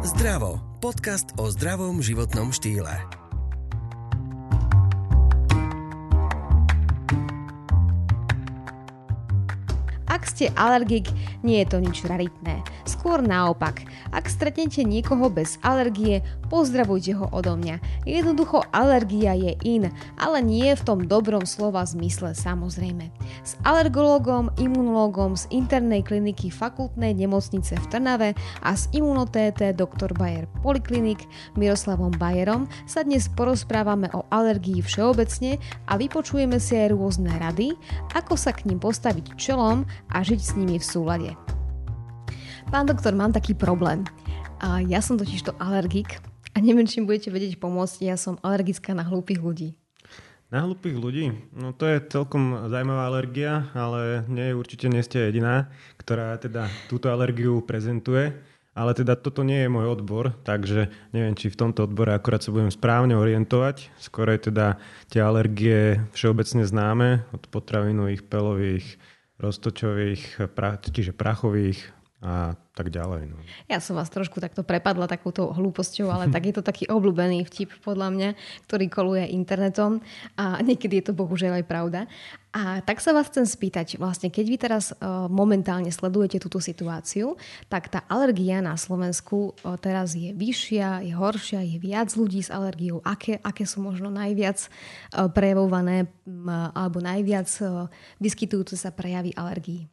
Zdravo. 0.00 0.60
Podcast 0.80 1.36
o 1.36 1.52
zdravom 1.52 2.00
životnom 2.00 2.56
štýle. 2.56 3.04
Ste 10.40 10.56
alergik, 10.56 11.12
nie 11.44 11.60
je 11.60 11.68
to 11.68 11.84
nič 11.84 12.08
raritné. 12.08 12.64
Skôr 12.88 13.20
naopak. 13.20 13.84
Ak 14.08 14.24
stretnete 14.32 14.88
niekoho 14.88 15.28
bez 15.28 15.60
alergie, 15.60 16.24
pozdravujte 16.48 17.12
ho 17.12 17.28
odo 17.28 17.60
mňa. 17.60 18.08
Jednoducho 18.08 18.64
alergia 18.72 19.36
je 19.36 19.52
in, 19.68 19.92
ale 20.16 20.40
nie 20.40 20.72
v 20.72 20.80
tom 20.80 21.04
dobrom 21.04 21.44
slova 21.44 21.84
zmysle 21.84 22.32
samozrejme. 22.32 23.12
S 23.44 23.60
alergologom, 23.68 24.48
imunologom 24.56 25.36
z 25.36 25.44
internej 25.52 26.00
kliniky 26.08 26.48
fakultnej 26.48 27.12
nemocnice 27.12 27.76
v 27.76 27.86
Trnave 27.92 28.32
a 28.64 28.72
s 28.72 28.88
imunotété 28.96 29.76
dr. 29.76 30.16
Bayer 30.16 30.48
Poliklinik 30.64 31.20
Miroslavom 31.60 32.16
Bayerom 32.16 32.64
sa 32.88 33.04
dnes 33.04 33.28
porozprávame 33.28 34.08
o 34.16 34.24
alergii 34.32 34.80
všeobecne 34.80 35.60
a 35.84 36.00
vypočujeme 36.00 36.56
si 36.56 36.80
aj 36.80 36.96
rôzne 36.96 37.28
rady, 37.36 37.76
ako 38.16 38.40
sa 38.40 38.56
k 38.56 38.72
ním 38.72 38.80
postaviť 38.80 39.36
čelom 39.36 39.84
a 40.10 40.24
žiť 40.30 40.40
s 40.46 40.54
nimi 40.54 40.78
v 40.78 40.86
súlade. 40.86 41.30
Pán 42.70 42.86
doktor, 42.86 43.18
mám 43.18 43.34
taký 43.34 43.58
problém. 43.58 44.06
A 44.62 44.78
ja 44.78 45.02
som 45.02 45.18
totiž 45.18 45.50
to 45.50 45.52
alergik 45.58 46.22
a 46.54 46.62
neviem, 46.62 46.86
či 46.86 47.02
budete 47.02 47.34
vedieť 47.34 47.58
pomôcť. 47.58 48.06
Ja 48.06 48.14
som 48.14 48.38
alergická 48.38 48.94
na 48.94 49.02
hlúpych 49.02 49.42
ľudí. 49.42 49.74
Na 50.54 50.62
hlúpych 50.62 50.94
ľudí? 50.94 51.34
No 51.50 51.74
to 51.74 51.90
je 51.90 51.98
celkom 52.06 52.70
zaujímavá 52.70 53.10
alergia, 53.10 53.74
ale 53.74 54.22
nie, 54.30 54.54
určite 54.54 54.86
nie 54.86 55.02
ste 55.02 55.26
jediná, 55.26 55.66
ktorá 55.98 56.38
teda 56.38 56.70
túto 56.86 57.10
alergiu 57.10 57.58
prezentuje. 57.66 58.30
Ale 58.70 58.94
teda 58.94 59.18
toto 59.18 59.42
nie 59.42 59.66
je 59.66 59.72
môj 59.74 59.98
odbor, 59.98 60.30
takže 60.46 60.94
neviem, 61.10 61.34
či 61.34 61.50
v 61.50 61.58
tomto 61.58 61.90
odbore 61.90 62.14
akorát 62.14 62.38
sa 62.38 62.54
budem 62.54 62.70
správne 62.70 63.18
orientovať. 63.18 63.90
Skôr 63.98 64.30
je 64.30 64.46
teda 64.54 64.78
tie 65.10 65.26
alergie 65.26 65.98
všeobecne 66.14 66.62
známe, 66.62 67.26
od 67.34 67.42
potravinových, 67.50 68.22
pelových, 68.30 68.94
roztočových, 69.40 70.40
čiže 70.92 71.12
prachových, 71.12 71.99
a 72.20 72.52
tak 72.76 72.92
ďalej. 72.92 73.32
No. 73.32 73.40
Ja 73.64 73.80
som 73.80 73.96
vás 73.96 74.12
trošku 74.12 74.44
takto 74.44 74.60
prepadla 74.60 75.08
takouto 75.08 75.56
hlúposťou, 75.56 76.12
ale 76.12 76.28
tak 76.28 76.52
je 76.52 76.54
to 76.60 76.60
taký 76.60 76.84
obľúbený 76.92 77.48
vtip 77.48 77.72
podľa 77.80 78.12
mňa, 78.12 78.28
ktorý 78.68 78.86
koluje 78.92 79.24
internetom 79.32 80.04
a 80.36 80.60
niekedy 80.60 81.00
je 81.00 81.04
to 81.08 81.16
bohužiaľ 81.16 81.64
aj 81.64 81.66
pravda. 81.66 82.00
A 82.52 82.84
tak 82.84 83.00
sa 83.00 83.16
vás 83.16 83.32
chcem 83.32 83.48
spýtať, 83.48 83.96
vlastne 83.96 84.28
keď 84.28 84.44
vy 84.52 84.56
teraz 84.60 84.92
uh, 84.92 85.30
momentálne 85.32 85.88
sledujete 85.88 86.42
túto 86.42 86.60
situáciu, 86.60 87.40
tak 87.72 87.88
tá 87.88 88.04
alergia 88.10 88.60
na 88.60 88.76
Slovensku 88.76 89.56
uh, 89.56 89.78
teraz 89.80 90.12
je 90.12 90.36
vyššia, 90.36 91.06
je 91.06 91.14
horšia, 91.16 91.64
je 91.64 91.78
viac 91.80 92.12
ľudí 92.12 92.44
s 92.44 92.52
alergiou. 92.52 93.00
Aké, 93.06 93.40
aké 93.40 93.64
sú 93.64 93.80
možno 93.80 94.12
najviac 94.12 94.66
uh, 94.66 95.30
prejavované 95.32 96.10
um, 96.26 96.50
alebo 96.74 97.00
najviac 97.00 97.48
vyskytujúce 98.18 98.76
sa 98.76 98.92
prejavy 98.92 99.32
alergií? 99.32 99.88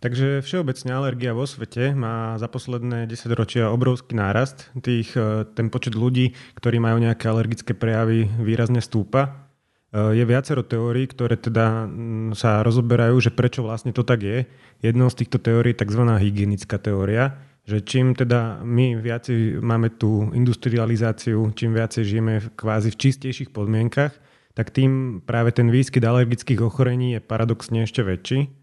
Takže 0.00 0.40
všeobecne 0.40 0.96
alergia 0.96 1.36
vo 1.36 1.44
svete 1.44 1.92
má 1.92 2.40
za 2.40 2.48
posledné 2.48 3.04
10 3.04 3.36
ročia 3.36 3.68
obrovský 3.68 4.16
nárast. 4.16 4.72
Tých, 4.80 5.12
e, 5.12 5.44
ten 5.52 5.68
počet 5.68 5.92
ľudí, 5.92 6.32
ktorí 6.56 6.80
majú 6.80 7.04
nejaké 7.04 7.28
alergické 7.28 7.76
prejavy, 7.76 8.32
výrazne 8.40 8.80
stúpa. 8.80 9.52
E, 9.92 10.16
je 10.16 10.24
viacero 10.24 10.64
teórií, 10.64 11.04
ktoré 11.04 11.36
teda 11.36 11.84
sa 12.32 12.64
rozoberajú, 12.64 13.20
že 13.20 13.28
prečo 13.28 13.60
vlastne 13.60 13.92
to 13.92 14.00
tak 14.00 14.24
je. 14.24 14.48
Jednou 14.80 15.12
z 15.12 15.20
týchto 15.20 15.36
teórií 15.36 15.76
je 15.76 15.84
tzv. 15.84 16.02
hygienická 16.16 16.80
teória, 16.80 17.36
že 17.68 17.84
čím 17.84 18.16
teda 18.16 18.64
my 18.64 18.96
viacej 19.04 19.60
máme 19.60 20.00
tú 20.00 20.32
industrializáciu, 20.32 21.52
čím 21.52 21.76
viacej 21.76 22.08
žijeme 22.08 22.40
kvázi 22.56 22.88
v 22.88 23.00
čistejších 23.04 23.52
podmienkach, 23.52 24.16
tak 24.56 24.72
tým 24.72 25.20
práve 25.28 25.52
ten 25.52 25.68
výskyt 25.68 26.00
alergických 26.00 26.64
ochorení 26.64 27.14
je 27.14 27.20
paradoxne 27.20 27.84
ešte 27.84 28.00
väčší. 28.00 28.59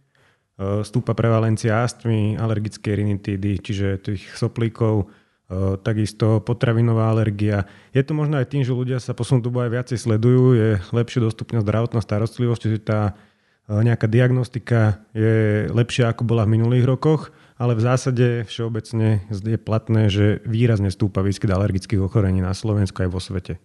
Eh, 0.58 0.82
stúpa 0.82 1.14
prevalencia 1.14 1.86
astmy, 1.86 2.34
alergické 2.34 2.98
rinitídy, 2.98 3.62
čiže 3.62 4.02
tých 4.02 4.26
soplíkov, 4.34 5.06
eh, 5.06 5.78
takisto 5.86 6.42
potravinová 6.42 7.14
alergia. 7.14 7.70
Je 7.94 8.02
to 8.02 8.18
možno 8.18 8.42
aj 8.42 8.50
tým, 8.50 8.66
že 8.66 8.74
ľudia 8.74 8.98
sa 8.98 9.14
posunú 9.14 9.46
dobu 9.46 9.62
aj 9.62 9.70
viacej 9.70 10.02
sledujú, 10.02 10.58
je 10.58 10.70
lepšie 10.90 11.22
dostupná 11.22 11.62
zdravotná 11.62 12.02
starostlivosť, 12.02 12.62
čiže 12.66 12.80
tá 12.82 13.14
eh, 13.14 13.86
nejaká 13.86 14.10
diagnostika 14.10 15.06
je 15.14 15.70
lepšia 15.70 16.10
ako 16.10 16.26
bola 16.26 16.50
v 16.50 16.58
minulých 16.58 16.90
rokoch, 16.90 17.30
ale 17.62 17.78
v 17.78 17.86
zásade 17.86 18.28
všeobecne 18.50 19.30
je 19.30 19.62
platné, 19.62 20.10
že 20.10 20.42
výrazne 20.42 20.90
stúpa 20.90 21.22
výskyt 21.22 21.54
alergických 21.54 22.02
ochorení 22.02 22.42
na 22.42 22.58
Slovensku 22.58 23.06
aj 23.06 23.14
vo 23.14 23.22
svete. 23.22 23.62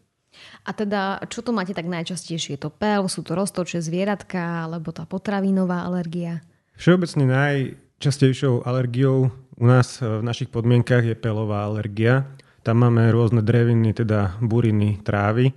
A 0.68 0.76
teda, 0.76 1.24
čo 1.32 1.40
to 1.40 1.56
máte 1.56 1.72
tak 1.72 1.88
najčastejšie? 1.88 2.56
Je 2.56 2.60
to 2.60 2.68
pel, 2.68 3.08
sú 3.08 3.24
to 3.24 3.32
roztoče 3.32 3.80
zvieratka, 3.80 4.68
alebo 4.68 4.92
tá 4.92 5.08
potravinová 5.08 5.88
alergia? 5.88 6.44
Všeobecne 6.76 7.24
najčastejšou 7.28 8.64
alergiou 8.66 9.30
u 9.58 9.64
nás 9.68 10.00
v 10.02 10.24
našich 10.24 10.50
podmienkach 10.50 11.04
je 11.06 11.14
pelová 11.14 11.68
alergia. 11.68 12.26
Tam 12.62 12.82
máme 12.82 13.10
rôzne 13.10 13.42
dreviny, 13.42 13.94
teda 13.94 14.38
buriny, 14.42 15.02
trávy. 15.02 15.54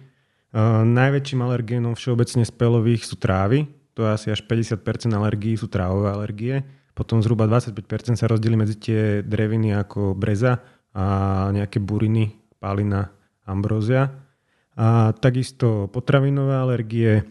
Najväčším 0.85 1.39
alergénom 1.41 1.93
všeobecne 1.93 2.45
z 2.45 2.53
pelových 2.53 3.05
sú 3.07 3.19
trávy. 3.19 3.65
To 3.95 4.03
je 4.03 4.09
asi 4.11 4.27
až 4.31 4.43
50% 4.43 5.11
alergií 5.15 5.55
sú 5.55 5.71
trávové 5.71 6.11
alergie. 6.11 6.63
Potom 6.95 7.19
zhruba 7.19 7.47
25% 7.47 8.15
sa 8.15 8.27
rozdelí 8.27 8.55
medzi 8.55 8.75
tie 8.79 9.01
dreviny 9.19 9.75
ako 9.75 10.15
breza 10.15 10.63
a 10.95 11.03
nejaké 11.51 11.83
buriny, 11.83 12.39
palina, 12.59 13.11
ambrózia. 13.43 14.11
A 14.75 15.11
takisto 15.15 15.87
potravinové 15.91 16.55
alergie, 16.55 17.23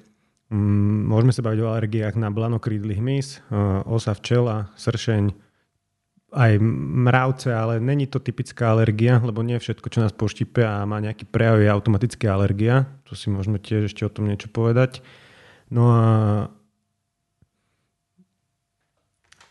môžeme 0.52 1.32
sa 1.32 1.44
baviť 1.44 1.60
o 1.62 1.70
alergiách 1.70 2.16
na 2.20 2.28
blanokrídly 2.28 2.98
hmyz, 3.00 3.44
osa 3.88 4.12
včela, 4.16 4.72
sršeň, 4.76 5.32
aj 6.34 6.58
mravce, 6.58 7.54
ale 7.54 7.78
není 7.78 8.10
to 8.10 8.18
typická 8.18 8.74
alergia, 8.74 9.22
lebo 9.22 9.46
nie 9.46 9.54
všetko, 9.54 9.86
čo 9.86 10.02
nás 10.02 10.10
poštípe 10.10 10.66
a 10.66 10.82
má 10.82 10.98
nejaký 10.98 11.30
prejav, 11.30 11.62
je 11.62 11.70
automaticky 11.70 12.26
alergia. 12.26 12.90
Tu 13.06 13.14
si 13.14 13.30
môžeme 13.30 13.62
tiež 13.62 13.86
ešte 13.86 14.02
o 14.02 14.10
tom 14.10 14.26
niečo 14.26 14.50
povedať. 14.50 14.98
No 15.70 15.94
a 15.94 16.02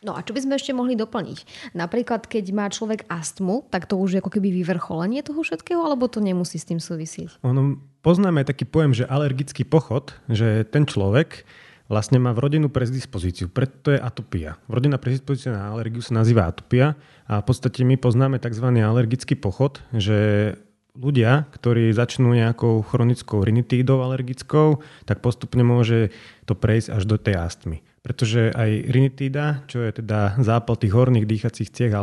No 0.03 0.12
a 0.14 0.19
čo 0.22 0.36
by 0.36 0.44
sme 0.44 0.53
ešte 0.59 0.75
mohli 0.75 1.00
doplniť? 1.00 1.72
Napríklad, 1.74 2.28
keď 2.28 2.46
má 2.52 2.68
človek 2.68 3.08
astmu, 3.08 3.72
tak 3.72 3.88
to 3.88 3.96
už 3.96 4.16
je 4.16 4.19
ako 4.19 4.36
keby 4.36 4.52
vyvrcholenie 4.52 5.24
toho 5.24 5.41
všetkého, 5.41 5.80
alebo 5.80 6.12
to 6.12 6.19
nemusí 6.19 6.59
s 6.59 6.68
tým 6.68 6.84
súvisieť? 6.84 7.40
Ono, 7.47 7.80
poznáme 8.03 8.44
taký 8.44 8.68
pojem, 8.68 8.91
že 8.91 9.08
alergický 9.08 9.64
pochod, 9.64 10.12
že 10.28 10.68
ten 10.68 10.84
človek 10.84 11.47
vlastne 11.88 12.19
má 12.19 12.36
v 12.36 12.44
rodinu 12.44 12.68
predispozíciu, 12.68 13.47
preto 13.47 13.96
je 13.96 14.00
atopia. 14.00 14.59
Rodinná 14.68 15.00
predispozícia 15.00 15.56
na 15.56 15.72
alergiu 15.72 16.03
sa 16.03 16.20
nazýva 16.20 16.47
atopia 16.47 17.00
a 17.28 17.40
v 17.40 17.46
podstate 17.47 17.88
my 17.88 17.96
poznáme 17.96 18.40
tzv. 18.40 18.68
alergický 18.68 19.35
pochod, 19.40 19.84
že 19.96 20.52
ľudia, 20.94 21.50
ktorí 21.56 21.91
začnú 21.91 22.38
nejakou 22.38 22.85
chronickou 22.85 23.41
rinitídou 23.41 24.03
alergickou, 24.03 24.84
tak 25.08 25.25
postupne 25.25 25.64
môže 25.66 26.14
to 26.46 26.53
prejsť 26.53 26.88
až 26.94 27.03
do 27.08 27.16
tej 27.20 27.35
astmy 27.40 27.80
pretože 28.03 28.52
aj 28.52 28.91
rinitída, 28.91 29.64
čo 29.72 29.80
je 29.80 30.03
teda 30.03 30.36
zápal 30.44 30.75
tých 30.75 30.91
horných 30.91 31.24
dýchacích 31.24 31.72
ciech 31.72 31.96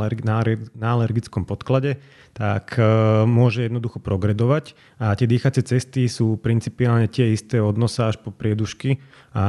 na 0.73 0.89
alergickom 0.97 1.45
podklade, 1.45 2.01
tak 2.33 2.81
e, 2.81 2.83
môže 3.29 3.69
jednoducho 3.69 4.01
progredovať 4.01 4.73
a 4.97 5.13
tie 5.13 5.29
dýchacie 5.29 5.61
cesty 5.61 6.09
sú 6.09 6.41
principiálne 6.41 7.05
tie 7.05 7.37
isté 7.37 7.61
od 7.61 7.77
nosa 7.77 8.09
až 8.09 8.17
po 8.17 8.33
priedušky 8.33 8.97
a 9.37 9.45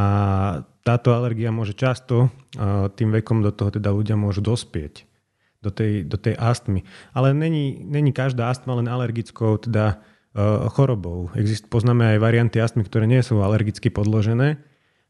táto 0.84 1.16
alergia 1.16 1.56
môže 1.56 1.72
často 1.72 2.28
e, 2.28 2.92
tým 3.00 3.16
vekom 3.16 3.40
do 3.40 3.56
toho 3.56 3.72
teda 3.72 3.96
ľudia 3.96 4.20
môžu 4.20 4.44
dospieť 4.44 5.08
do 5.64 5.72
tej, 5.72 6.04
do 6.04 6.20
tej 6.20 6.36
astmy. 6.36 6.84
Ale 7.16 7.32
není, 7.32 7.80
není 7.80 8.12
každá 8.12 8.52
astma 8.52 8.76
len 8.76 8.92
alergickou 8.92 9.56
teda 9.56 10.04
e, 10.36 10.68
chorobou. 10.74 11.32
Exist, 11.38 11.72
poznáme 11.72 12.18
aj 12.18 12.20
varianty 12.20 12.60
astmy, 12.60 12.84
ktoré 12.84 13.08
nie 13.08 13.24
sú 13.24 13.40
alergicky 13.40 13.88
podložené, 13.88 14.60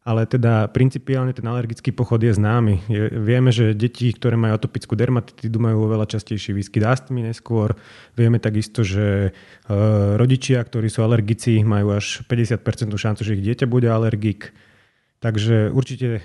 ale 0.02 0.26
teda 0.26 0.66
principiálne 0.74 1.30
ten 1.30 1.46
alergický 1.46 1.94
pochod 1.94 2.18
je 2.18 2.34
známy. 2.34 2.90
Je, 2.90 3.02
vieme, 3.22 3.54
že 3.54 3.78
deti, 3.78 4.10
ktoré 4.10 4.34
majú 4.34 4.58
atopickú 4.58 4.98
dermatitidu, 4.98 5.62
majú 5.62 5.86
oveľa 5.86 6.18
častejší 6.18 6.58
výskyt 6.58 6.82
astmy 6.82 7.22
neskôr. 7.22 7.78
Vieme 8.18 8.42
takisto, 8.42 8.82
že 8.82 9.30
e, 9.30 9.76
rodičia, 10.18 10.58
ktorí 10.66 10.90
sú 10.90 11.06
alergici, 11.06 11.62
majú 11.62 11.94
až 11.94 12.26
50% 12.26 12.90
šancu, 12.90 13.22
že 13.22 13.38
ich 13.38 13.46
dieťa 13.46 13.70
bude 13.70 13.94
alergik. 13.94 14.58
Takže 15.22 15.70
určite 15.70 16.18
e, 16.18 16.22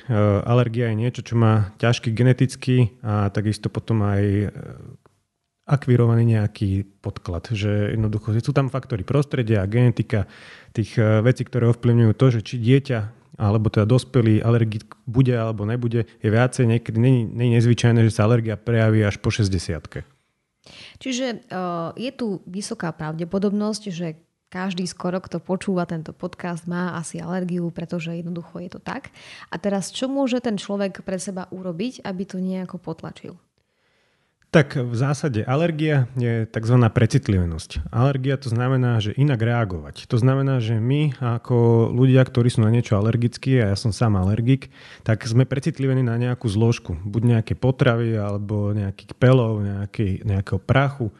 alergia 0.48 0.88
je 0.88 0.96
niečo, 0.96 1.20
čo 1.20 1.36
má 1.36 1.76
ťažký 1.76 2.16
genetický 2.16 2.96
a 3.04 3.28
takisto 3.28 3.68
potom 3.68 4.00
aj 4.08 4.24
e, 4.24 4.46
akvirovaný 5.68 6.32
nejaký 6.32 6.88
podklad. 7.04 7.52
Že 7.52 7.92
jednoducho 7.92 8.32
sú 8.40 8.56
tam 8.56 8.72
faktory 8.72 9.04
prostredia 9.04 9.68
genetika 9.68 10.24
tých 10.72 10.96
e, 10.96 11.20
vecí, 11.20 11.44
ktoré 11.44 11.68
ovplyvňujú 11.76 12.12
to, 12.16 12.26
že 12.32 12.40
či 12.40 12.56
dieťa 12.56 13.25
alebo 13.36 13.68
teda 13.68 13.84
dospelý 13.84 14.40
alergik 14.40 14.96
bude 15.04 15.32
alebo 15.32 15.68
nebude, 15.68 16.08
je 16.20 16.28
viacej. 16.28 16.64
Niekedy 16.66 16.98
není, 16.98 17.22
není 17.28 17.60
nezvyčajné, 17.60 18.04
že 18.04 18.12
sa 18.16 18.24
alergia 18.28 18.56
prejaví 18.56 19.04
až 19.04 19.20
po 19.20 19.32
60 19.32 19.52
Čiže 20.98 21.46
uh, 21.46 21.94
je 21.94 22.10
tu 22.10 22.42
vysoká 22.48 22.90
pravdepodobnosť, 22.90 23.82
že 23.94 24.18
každý 24.50 24.86
skoro, 24.86 25.18
kto 25.18 25.42
počúva 25.42 25.84
tento 25.86 26.14
podcast, 26.14 26.64
má 26.70 26.94
asi 26.96 27.18
alergiu, 27.18 27.68
pretože 27.70 28.14
jednoducho 28.14 28.62
je 28.62 28.70
to 28.72 28.80
tak. 28.80 29.10
A 29.50 29.58
teraz, 29.58 29.90
čo 29.90 30.06
môže 30.06 30.38
ten 30.38 30.54
človek 30.56 31.02
pre 31.02 31.18
seba 31.18 31.50
urobiť, 31.50 32.06
aby 32.06 32.22
to 32.24 32.38
nejako 32.38 32.78
potlačil? 32.78 33.34
Tak 34.54 34.78
v 34.78 34.94
zásade 34.94 35.44
alergia 35.44 36.08
je 36.16 36.48
tzv. 36.48 36.76
precitlivenosť. 36.88 37.92
Alergia 37.92 38.40
to 38.40 38.48
znamená, 38.48 39.02
že 39.02 39.12
inak 39.18 39.42
reagovať. 39.42 40.08
To 40.08 40.16
znamená, 40.16 40.62
že 40.62 40.80
my 40.80 41.18
ako 41.18 41.90
ľudia, 41.92 42.24
ktorí 42.24 42.48
sú 42.48 42.64
na 42.64 42.72
niečo 42.72 42.96
alergickí, 42.96 43.58
a 43.60 43.74
ja 43.74 43.76
som 43.76 43.92
sám 43.92 44.16
alergik, 44.16 44.72
tak 45.04 45.26
sme 45.28 45.44
precitlivení 45.44 46.00
na 46.00 46.16
nejakú 46.16 46.48
zložku. 46.48 46.96
Buď 47.04 47.36
nejaké 47.36 47.52
potravy, 47.58 48.16
alebo 48.16 48.72
nejakých 48.72 49.12
pelov, 49.18 49.60
nejaký, 49.60 50.24
nejakého 50.24 50.62
prachu. 50.62 51.12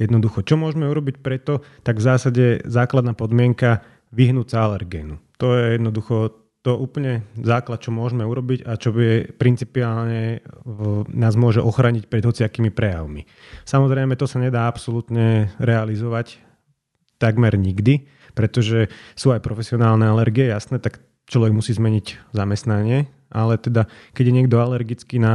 Jednoducho, 0.00 0.42
čo 0.42 0.58
môžeme 0.58 0.90
urobiť 0.90 1.22
preto, 1.22 1.62
tak 1.86 2.02
v 2.02 2.06
zásade 2.10 2.44
základná 2.66 3.14
podmienka 3.14 3.86
vyhnúť 4.10 4.56
sa 4.56 4.66
alergénu. 4.66 5.22
To 5.38 5.54
je 5.54 5.78
jednoducho 5.78 6.34
to 6.60 6.76
úplne 6.76 7.24
základ, 7.40 7.80
čo 7.80 7.88
môžeme 7.88 8.20
urobiť 8.28 8.68
a 8.68 8.76
čo 8.76 8.92
by 8.92 9.32
principiálne 9.40 10.44
nás 11.08 11.34
môže 11.36 11.64
ochraniť 11.64 12.04
pred 12.04 12.20
hociakými 12.20 12.68
prejavmi. 12.68 13.24
Samozrejme, 13.64 14.12
to 14.20 14.28
sa 14.28 14.36
nedá 14.36 14.68
absolútne 14.68 15.48
realizovať 15.56 16.36
takmer 17.16 17.56
nikdy, 17.56 18.04
pretože 18.36 18.92
sú 19.16 19.32
aj 19.32 19.40
profesionálne 19.40 20.04
alergie, 20.04 20.52
jasné, 20.52 20.76
tak 20.80 21.00
človek 21.28 21.52
musí 21.52 21.72
zmeniť 21.72 22.36
zamestnanie, 22.36 23.08
ale 23.32 23.56
teda 23.56 23.88
keď 24.12 24.24
je 24.28 24.36
niekto 24.36 24.56
alergický 24.60 25.16
na 25.16 25.34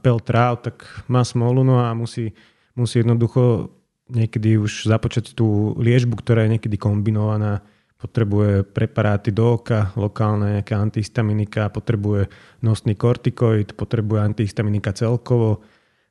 pel 0.00 0.24
tráv, 0.24 0.64
tak 0.64 0.88
má 1.04 1.20
smolu 1.20 1.66
no 1.66 1.84
a 1.84 1.92
musí, 1.92 2.32
musí 2.72 3.04
jednoducho 3.04 3.74
niekedy 4.08 4.56
už 4.56 4.88
započať 4.88 5.36
tú 5.36 5.76
liežbu, 5.76 6.20
ktorá 6.20 6.48
je 6.48 6.56
niekedy 6.56 6.76
kombinovaná 6.80 7.64
potrebuje 8.02 8.66
preparáty 8.66 9.30
do 9.30 9.62
oka, 9.62 9.94
lokálne 9.94 10.58
nejaké 10.58 10.74
antihistaminika, 10.74 11.70
potrebuje 11.70 12.26
nosný 12.58 12.98
kortikoid, 12.98 13.78
potrebuje 13.78 14.18
antihistaminika 14.26 14.90
celkovo, 14.90 15.62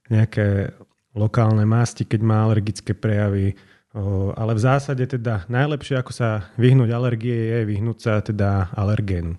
nejaké 0.07 0.71
lokálne 1.11 1.67
masti, 1.67 2.07
keď 2.07 2.21
má 2.23 2.47
alergické 2.47 2.95
prejavy. 2.95 3.59
Ale 4.39 4.55
v 4.55 4.63
zásade 4.63 5.03
teda 5.03 5.43
najlepšie, 5.51 5.99
ako 5.99 6.15
sa 6.15 6.47
vyhnúť 6.55 6.95
alergie, 6.95 7.35
je 7.35 7.59
vyhnúť 7.67 7.97
sa 7.99 8.13
teda 8.23 8.71
alergénu. 8.71 9.35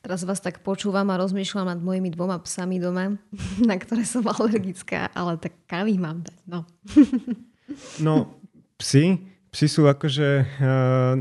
Teraz 0.00 0.24
vás 0.24 0.40
tak 0.40 0.64
počúvam 0.64 1.04
a 1.12 1.20
rozmýšľam 1.20 1.68
nad 1.68 1.80
mojimi 1.80 2.08
dvoma 2.12 2.40
psami 2.40 2.80
doma, 2.80 3.20
na 3.68 3.76
ktoré 3.76 4.08
som 4.08 4.24
alergická, 4.24 5.12
ale 5.12 5.36
tak 5.36 5.52
kam 5.68 5.84
ich 5.84 6.00
mám 6.00 6.24
dať? 6.24 6.38
No, 6.48 6.64
no 8.00 8.14
psi, 8.80 9.20
psi 9.52 9.66
sú 9.68 9.84
akože 9.84 10.28
uh, 10.60 11.14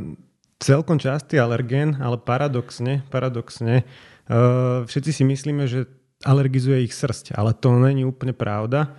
celkom 0.64 0.96
častý 0.96 1.44
alergén, 1.44 2.00
ale 2.00 2.16
paradoxne, 2.16 3.04
paradoxne 3.12 3.84
uh, 3.84 4.88
všetci 4.88 5.12
si 5.12 5.24
myslíme, 5.28 5.68
že 5.68 5.92
alergizuje 6.24 6.88
ich 6.88 6.96
srst, 6.96 7.36
ale 7.36 7.52
to 7.52 7.76
není 7.76 8.08
úplne 8.08 8.32
pravda. 8.32 8.96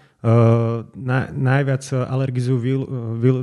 Na, 0.96 1.28
najviac 1.28 1.84
alergizujú 1.93 2.56
výl, 2.61 2.81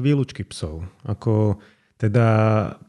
výlučky 0.01 0.41
psov. 0.45 0.81
Ako 1.05 1.61
teda 2.01 2.25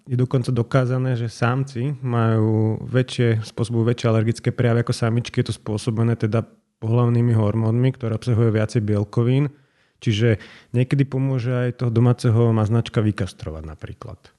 je 0.08 0.17
dokonca 0.17 0.49
dokázané, 0.49 1.12
že 1.17 1.29
samci 1.29 1.93
majú 2.00 2.81
väčšie, 2.88 3.44
spôsobujú 3.44 3.93
väčšie 3.93 4.06
alergické 4.08 4.49
prejavy 4.49 4.81
ako 4.85 4.96
samičky. 4.96 5.44
Je 5.44 5.52
to 5.52 5.61
spôsobené 5.61 6.17
teda 6.17 6.40
pohľavnými 6.81 7.37
hormónmi, 7.37 7.93
ktoré 7.93 8.17
obsahujú 8.17 8.56
viacej 8.56 8.81
bielkovín. 8.81 9.52
Čiže 10.00 10.40
niekedy 10.73 11.05
pomôže 11.05 11.52
aj 11.52 11.85
toho 11.85 11.93
domáceho 11.93 12.49
maznačka 12.56 13.05
vykastrovať 13.05 13.64
napríklad. 13.69 14.32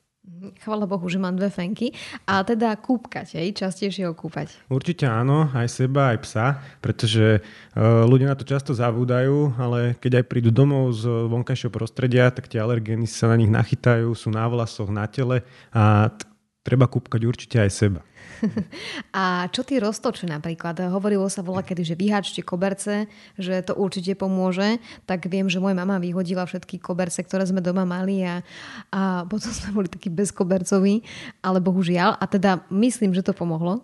Chvala 0.63 0.83
Bohu, 0.83 1.07
že 1.07 1.21
mám 1.21 1.39
dve 1.39 1.47
fenky. 1.47 1.95
A 2.27 2.43
teda 2.43 2.75
kúpkať, 2.75 3.39
hej? 3.39 3.55
častejšie 3.55 4.09
ho 4.09 4.13
kúpať. 4.17 4.51
Určite 4.67 5.07
áno, 5.07 5.47
aj 5.55 5.67
seba, 5.71 6.11
aj 6.11 6.19
psa, 6.27 6.47
pretože 6.83 7.39
uh, 7.39 8.03
ľudia 8.03 8.31
na 8.31 8.35
to 8.35 8.43
často 8.43 8.75
zavúdajú, 8.75 9.55
ale 9.55 9.95
keď 9.99 10.23
aj 10.23 10.25
prídu 10.27 10.51
domov 10.51 10.91
z 10.95 11.07
vonkajšieho 11.07 11.71
prostredia, 11.71 12.27
tak 12.33 12.51
tie 12.51 12.59
alergény 12.59 13.07
sa 13.07 13.31
na 13.31 13.39
nich 13.39 13.51
nachytajú, 13.51 14.11
sú 14.11 14.29
na 14.33 14.43
vlasoch, 14.51 14.91
na 14.91 15.07
tele 15.07 15.47
a 15.71 16.11
t- 16.11 16.27
treba 16.63 16.87
kúpkať 16.87 17.21
určite 17.23 17.57
aj 17.59 17.71
seba. 17.71 18.01
A 19.15 19.47
čo 19.49 19.63
tie 19.63 19.79
roztoče 19.79 20.27
napríklad? 20.27 20.79
Hovorilo 20.91 21.27
sa 21.31 21.45
voľa 21.45 21.63
kedy, 21.63 21.83
že 21.83 21.99
vyháčte 21.99 22.41
koberce, 22.43 23.07
že 23.39 23.63
to 23.63 23.75
určite 23.75 24.19
pomôže. 24.19 24.79
Tak 25.07 25.27
viem, 25.31 25.47
že 25.47 25.63
moja 25.63 25.75
mama 25.77 25.99
vyhodila 25.99 26.43
všetky 26.47 26.79
koberce, 26.79 27.23
ktoré 27.23 27.47
sme 27.47 27.63
doma 27.63 27.87
mali 27.87 28.23
a, 28.23 28.43
a 28.91 29.23
potom 29.27 29.51
sme 29.51 29.83
boli 29.83 29.87
takí 29.89 30.11
bezkobercoví, 30.11 31.03
ale 31.41 31.59
bohužiaľ. 31.63 32.19
A 32.19 32.25
teda 32.27 32.63
myslím, 32.71 33.15
že 33.15 33.25
to 33.25 33.33
pomohlo. 33.35 33.83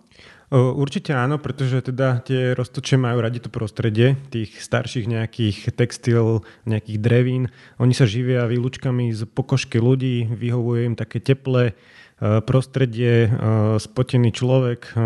Určite 0.50 1.14
áno, 1.14 1.38
pretože 1.38 1.78
teda 1.78 2.26
tie 2.26 2.58
roztoče 2.58 2.98
majú 2.98 3.22
radi 3.22 3.38
to 3.38 3.46
prostredie, 3.46 4.18
tých 4.34 4.58
starších 4.58 5.06
nejakých 5.06 5.70
textil, 5.78 6.42
nejakých 6.66 6.98
drevín. 6.98 7.54
Oni 7.78 7.94
sa 7.94 8.02
živia 8.02 8.50
výlučkami 8.50 9.14
z 9.14 9.30
pokožky 9.30 9.78
ľudí, 9.78 10.26
vyhovuje 10.26 10.90
im 10.90 10.98
také 10.98 11.22
teplé, 11.22 11.78
prostredie, 12.20 13.26
eh, 13.26 13.30
spotený 13.80 14.36
človek, 14.36 14.92
eh, 14.92 15.00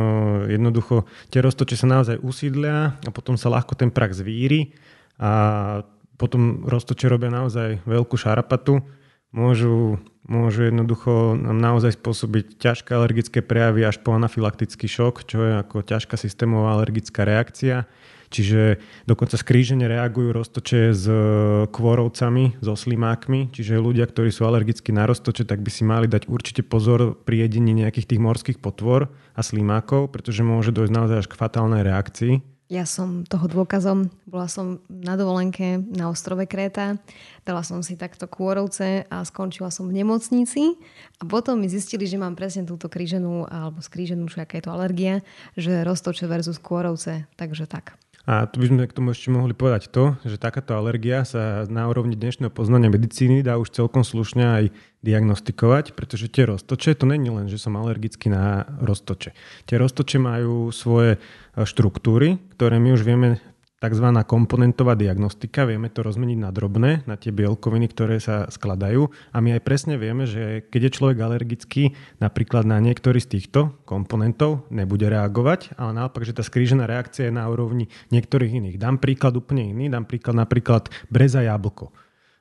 jednoducho 0.58 1.06
tie 1.31 1.38
roztoče 1.38 1.78
sa 1.78 1.87
naozaj 1.87 2.19
usídlia 2.19 2.99
a 2.99 3.11
potom 3.14 3.38
sa 3.38 3.55
ľahko 3.55 3.78
ten 3.78 3.94
prach 3.94 4.11
zvíri 4.11 4.75
a 5.14 5.82
potom 6.19 6.66
roztoče 6.66 7.06
robia 7.06 7.31
naozaj 7.31 7.87
veľkú 7.87 8.19
šarapatu. 8.19 8.82
Môžu, 9.31 10.02
môžu 10.28 10.68
jednoducho 10.68 11.36
nám 11.36 11.58
naozaj 11.60 12.00
spôsobiť 12.00 12.56
ťažké 12.56 12.90
alergické 12.96 13.44
prejavy 13.44 13.84
až 13.84 14.00
po 14.00 14.16
anafylaktický 14.16 14.88
šok, 14.88 15.28
čo 15.28 15.38
je 15.44 15.52
ako 15.60 15.84
ťažká 15.84 16.16
systémová 16.16 16.76
alergická 16.76 17.28
reakcia. 17.28 17.84
Čiže 18.34 18.82
dokonca 19.06 19.38
skrížene 19.38 19.86
reagujú 19.86 20.34
roztoče 20.34 20.90
s 20.90 21.06
e, 21.06 21.14
kôrovcami, 21.70 22.58
so 22.58 22.74
slimákmi, 22.74 23.54
čiže 23.54 23.78
ľudia, 23.78 24.10
ktorí 24.10 24.34
sú 24.34 24.42
alergickí 24.42 24.90
na 24.90 25.06
roztoče, 25.06 25.46
tak 25.46 25.62
by 25.62 25.70
si 25.70 25.86
mali 25.86 26.10
dať 26.10 26.26
určite 26.26 26.66
pozor 26.66 27.14
pri 27.14 27.46
jedení 27.46 27.70
nejakých 27.70 28.10
tých 28.10 28.20
morských 28.24 28.58
potvor 28.58 29.06
a 29.38 29.40
slimákov, 29.44 30.10
pretože 30.10 30.42
môže 30.42 30.74
dojsť 30.74 30.92
naozaj 30.92 31.16
až 31.22 31.28
k 31.30 31.38
fatálnej 31.38 31.86
reakcii. 31.86 32.53
Ja 32.72 32.88
som 32.88 33.28
toho 33.28 33.44
dôkazom. 33.44 34.08
Bola 34.25 34.49
som 34.49 34.81
na 34.88 35.20
dovolenke 35.20 35.84
na 35.84 36.08
ostrove 36.08 36.49
Kréta, 36.49 36.96
dala 37.44 37.60
som 37.60 37.84
si 37.84 37.93
takto 37.93 38.24
kôrovce 38.24 39.05
a 39.12 39.20
skončila 39.20 39.69
som 39.69 39.84
v 39.84 40.00
nemocnici 40.00 40.81
a 41.20 41.29
potom 41.29 41.60
mi 41.60 41.69
zistili, 41.69 42.08
že 42.08 42.17
mám 42.17 42.32
presne 42.32 42.65
túto 42.65 42.88
kríženú 42.88 43.44
alebo 43.53 43.84
skríženú, 43.84 44.32
čo 44.32 44.41
aká 44.41 44.56
je 44.56 44.65
to 44.65 44.72
alergia, 44.72 45.20
že 45.60 45.84
roztoče 45.84 46.24
versus 46.24 46.56
kôrovce, 46.56 47.29
takže 47.36 47.69
tak. 47.69 48.00
A 48.24 48.48
tu 48.48 48.56
by 48.56 48.72
sme 48.72 48.88
k 48.88 48.96
tomu 48.96 49.12
ešte 49.12 49.28
mohli 49.28 49.52
povedať 49.52 49.93
to, 49.93 50.16
že 50.24 50.40
takáto 50.40 50.72
alergia 50.72 51.28
sa 51.28 51.69
na 51.69 51.84
úrovni 51.93 52.16
dnešného 52.16 52.48
poznania 52.48 52.88
medicíny 52.88 53.44
dá 53.44 53.60
už 53.60 53.69
celkom 53.69 54.00
slušne 54.00 54.44
aj 54.48 54.64
diagnostikovať, 55.04 55.93
pretože 55.93 56.32
tie 56.32 56.48
roztoče, 56.48 56.96
to 56.96 57.04
není 57.04 57.28
len, 57.28 57.52
že 57.52 57.60
som 57.60 57.76
alergický 57.76 58.32
na 58.32 58.64
roztoče. 58.81 59.36
Tie 59.69 59.76
roztoče 59.76 60.16
majú 60.16 60.72
svoje 60.72 61.20
štruktúry, 61.52 62.40
ktoré 62.56 62.81
my 62.81 62.96
už 62.96 63.04
vieme 63.04 63.44
tzv. 63.84 64.08
komponentová 64.24 64.96
diagnostika. 64.96 65.69
Vieme 65.69 65.93
to 65.93 66.00
rozmeniť 66.00 66.38
na 66.41 66.48
drobné, 66.48 67.05
na 67.05 67.20
tie 67.20 67.29
bielkoviny, 67.29 67.93
ktoré 67.93 68.17
sa 68.17 68.48
skladajú. 68.48 69.12
A 69.36 69.44
my 69.44 69.60
aj 69.60 69.62
presne 69.62 70.00
vieme, 70.00 70.24
že 70.24 70.64
keď 70.72 70.88
je 70.88 70.94
človek 70.96 71.19
alergický 71.20 71.93
napríklad 72.24 72.64
na 72.64 72.81
niektorý 72.81 73.20
z 73.20 73.36
týchto 73.36 73.76
komponentov, 73.84 74.64
nebude 74.72 75.05
reagovať, 75.12 75.76
ale 75.76 75.93
naopak, 76.00 76.24
že 76.24 76.32
tá 76.32 76.41
skrížená 76.41 76.88
reakcia 76.88 77.29
je 77.29 77.36
na 77.36 77.44
úrovni 77.44 77.93
niektorých 78.08 78.64
iných. 78.64 78.76
Dám 78.81 78.96
príklad 78.96 79.36
úplne 79.36 79.69
iný, 79.69 79.93
dám 79.93 80.08
príklad 80.08 80.41
napríklad 80.41 80.88
breza 81.12 81.44
jablko. 81.44 81.93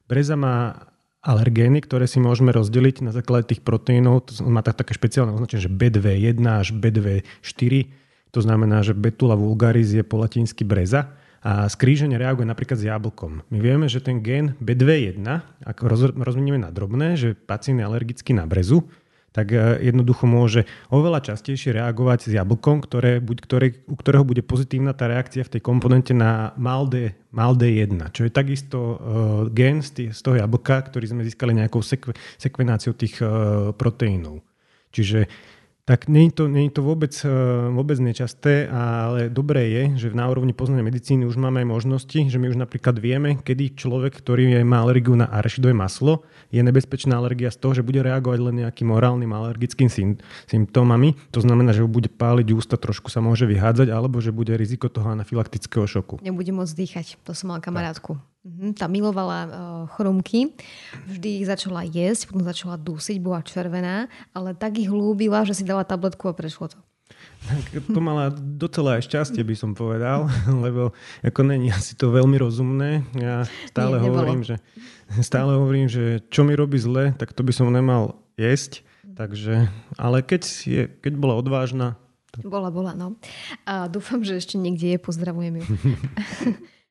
Breza 0.07 0.39
má 0.39 0.87
alergény, 1.23 1.79
ktoré 1.83 2.07
si 2.07 2.19
môžeme 2.19 2.51
rozdeliť 2.51 3.03
na 3.03 3.11
základe 3.15 3.55
tých 3.55 3.63
proteínov. 3.63 4.27
To 4.27 4.43
má 4.47 4.59
tak, 4.59 4.83
také 4.83 4.95
špeciálne 4.95 5.31
označenie, 5.31 5.67
že 5.67 5.71
B2.1 5.71 6.39
až 6.43 6.75
B2.4. 6.75 7.87
To 8.35 8.39
znamená, 8.43 8.83
že 8.83 8.91
Betula 8.91 9.39
vulgaris 9.39 9.95
je 9.95 10.03
po 10.03 10.19
latinsky 10.19 10.67
breza 10.67 11.15
a 11.43 11.67
skríženie 11.67 12.15
reaguje 12.15 12.47
napríklad 12.47 12.79
s 12.79 12.87
jablkom. 12.87 13.43
My 13.51 13.59
vieme, 13.59 13.91
že 13.91 13.99
ten 13.99 14.23
gen 14.23 14.55
B2.1, 14.63 15.19
ak 15.67 15.77
rozmenieme 16.15 16.55
na 16.55 16.71
drobné, 16.71 17.19
že 17.19 17.35
pacient 17.35 17.83
je 17.83 17.85
alergický 17.85 18.31
na 18.31 18.47
brezu, 18.47 18.87
tak 19.33 19.51
e, 19.51 19.83
jednoducho 19.83 20.23
môže 20.23 20.63
oveľa 20.87 21.33
častejšie 21.33 21.75
reagovať 21.75 22.31
s 22.31 22.31
jablkom, 22.37 22.79
ktoré, 22.85 23.19
buď, 23.19 23.37
ktoré, 23.43 23.65
u 23.89 23.97
ktorého 23.97 24.23
bude 24.23 24.45
pozitívna 24.45 24.95
tá 24.95 25.09
reakcia 25.09 25.43
v 25.43 25.57
tej 25.57 25.61
komponente 25.65 26.15
na 26.15 26.55
MALD, 26.55 27.11
MALD1, 27.33 28.13
čo 28.13 28.23
je 28.23 28.31
takisto 28.31 28.77
uh, 28.79 28.95
gen 29.49 29.81
z, 29.81 29.89
tý, 29.91 30.03
z 30.13 30.21
toho 30.21 30.37
jablka, 30.37 30.85
ktorý 30.85 31.11
sme 31.11 31.21
získali 31.25 31.51
nejakou 31.57 31.81
sekve, 31.81 32.13
sekvenáciou 32.37 32.93
tých 32.93 33.19
uh, 33.19 33.73
proteínov. 33.73 34.45
Čiže 34.93 35.25
Tak 35.83 36.07
nie 36.07 36.31
je 36.31 36.39
to, 36.39 36.43
nie 36.47 36.71
je 36.71 36.79
to 36.79 36.81
vôbec, 36.81 37.11
eh, 37.11 37.29
vôbec 37.75 37.99
nečasté, 37.99 38.71
ale 38.71 39.27
dobré 39.27 39.67
je, 39.67 39.83
že 39.99 40.07
na 40.15 40.31
úrovni 40.31 40.55
poznania 40.55 40.79
medicíny 40.79 41.27
už 41.27 41.35
máme 41.35 41.59
aj 41.59 41.67
možnosti, 41.67 42.19
že 42.31 42.39
my 42.39 42.47
už 42.47 42.55
napríklad 42.55 42.95
vieme, 43.03 43.35
kedy 43.35 43.75
človek, 43.75 44.15
ktorý 44.15 44.63
má 44.63 44.79
alergiu 44.79 45.11
na 45.19 45.27
arašidové 45.27 45.75
maslo, 45.75 46.23
je 46.55 46.63
nebezpečná 46.63 47.19
alergia 47.19 47.51
z 47.51 47.59
toho, 47.59 47.75
že 47.75 47.83
bude 47.83 47.99
reagovať 47.99 48.39
len 48.39 48.55
nejakým 48.63 48.95
morálnym 48.95 49.35
alergickým 49.35 49.91
symptómami. 50.47 51.19
To 51.35 51.43
znamená, 51.43 51.75
že 51.75 51.83
bude 51.83 52.07
páliť 52.07 52.55
ústa, 52.55 52.79
trošku 52.79 53.11
sa 53.11 53.19
môže 53.19 53.43
vyhádzať, 53.43 53.91
alebo 53.91 54.23
že 54.23 54.31
bude 54.31 54.55
riziko 54.55 54.87
toho 54.87 55.11
anafylaktického 55.11 55.83
šoku. 55.83 56.23
Nebude 56.23 56.55
môcť 56.55 56.73
dýchať. 56.79 57.05
To 57.27 57.35
som 57.35 57.51
mal 57.51 57.59
kamarátku. 57.59 58.15
Tak. 58.15 58.32
Mhm, 58.43 58.75
tá 58.75 58.91
milovala 58.91 59.39
uh, 59.47 59.51
chrumky, 59.95 60.51
vždy 61.07 61.39
ich 61.39 61.47
začala 61.47 61.87
jesť, 61.87 62.27
potom 62.27 62.43
začala 62.43 62.75
dusiť, 62.75 63.15
bola 63.23 63.39
červená, 63.39 64.11
ale 64.35 64.51
tak 64.51 64.75
ich 64.83 64.91
ľúbila, 64.91 65.47
že 65.47 65.55
si 65.55 65.63
dala 65.63 65.87
tabletku 65.87 66.27
a 66.27 66.35
prešlo 66.35 66.67
to. 66.67 66.79
Tak 67.47 67.87
to 67.87 67.99
mala 68.03 68.35
docela 68.35 68.99
aj 68.99 69.07
šťastie, 69.07 69.47
by 69.47 69.55
som 69.55 69.71
povedal, 69.71 70.27
lebo 70.65 70.91
ako 71.23 71.39
není 71.47 71.71
asi 71.71 71.95
to 71.95 72.11
veľmi 72.11 72.35
rozumné. 72.35 73.07
Ja 73.15 73.47
stále 73.71 74.03
Nie, 74.03 74.11
hovorím, 74.11 74.43
že, 74.43 74.59
stále 75.23 75.55
hovorím, 75.55 75.87
že 75.87 76.19
čo 76.27 76.43
mi 76.43 76.51
robí 76.51 76.75
zle, 76.75 77.15
tak 77.15 77.31
to 77.31 77.47
by 77.47 77.55
som 77.55 77.71
nemal 77.71 78.19
jesť. 78.35 78.83
Takže, 79.13 79.71
ale 79.95 80.19
keď, 80.19 80.41
je, 80.67 80.83
keď 80.99 81.13
bola 81.15 81.39
odvážna... 81.39 81.95
Tak... 82.33 82.49
Bola, 82.49 82.73
bola, 82.73 82.91
no. 82.97 83.15
A 83.63 83.85
dúfam, 83.87 84.19
že 84.25 84.35
ešte 84.35 84.57
niekde 84.57 84.91
je, 84.91 84.97
pozdravujem 84.99 85.61
ju. 85.61 85.65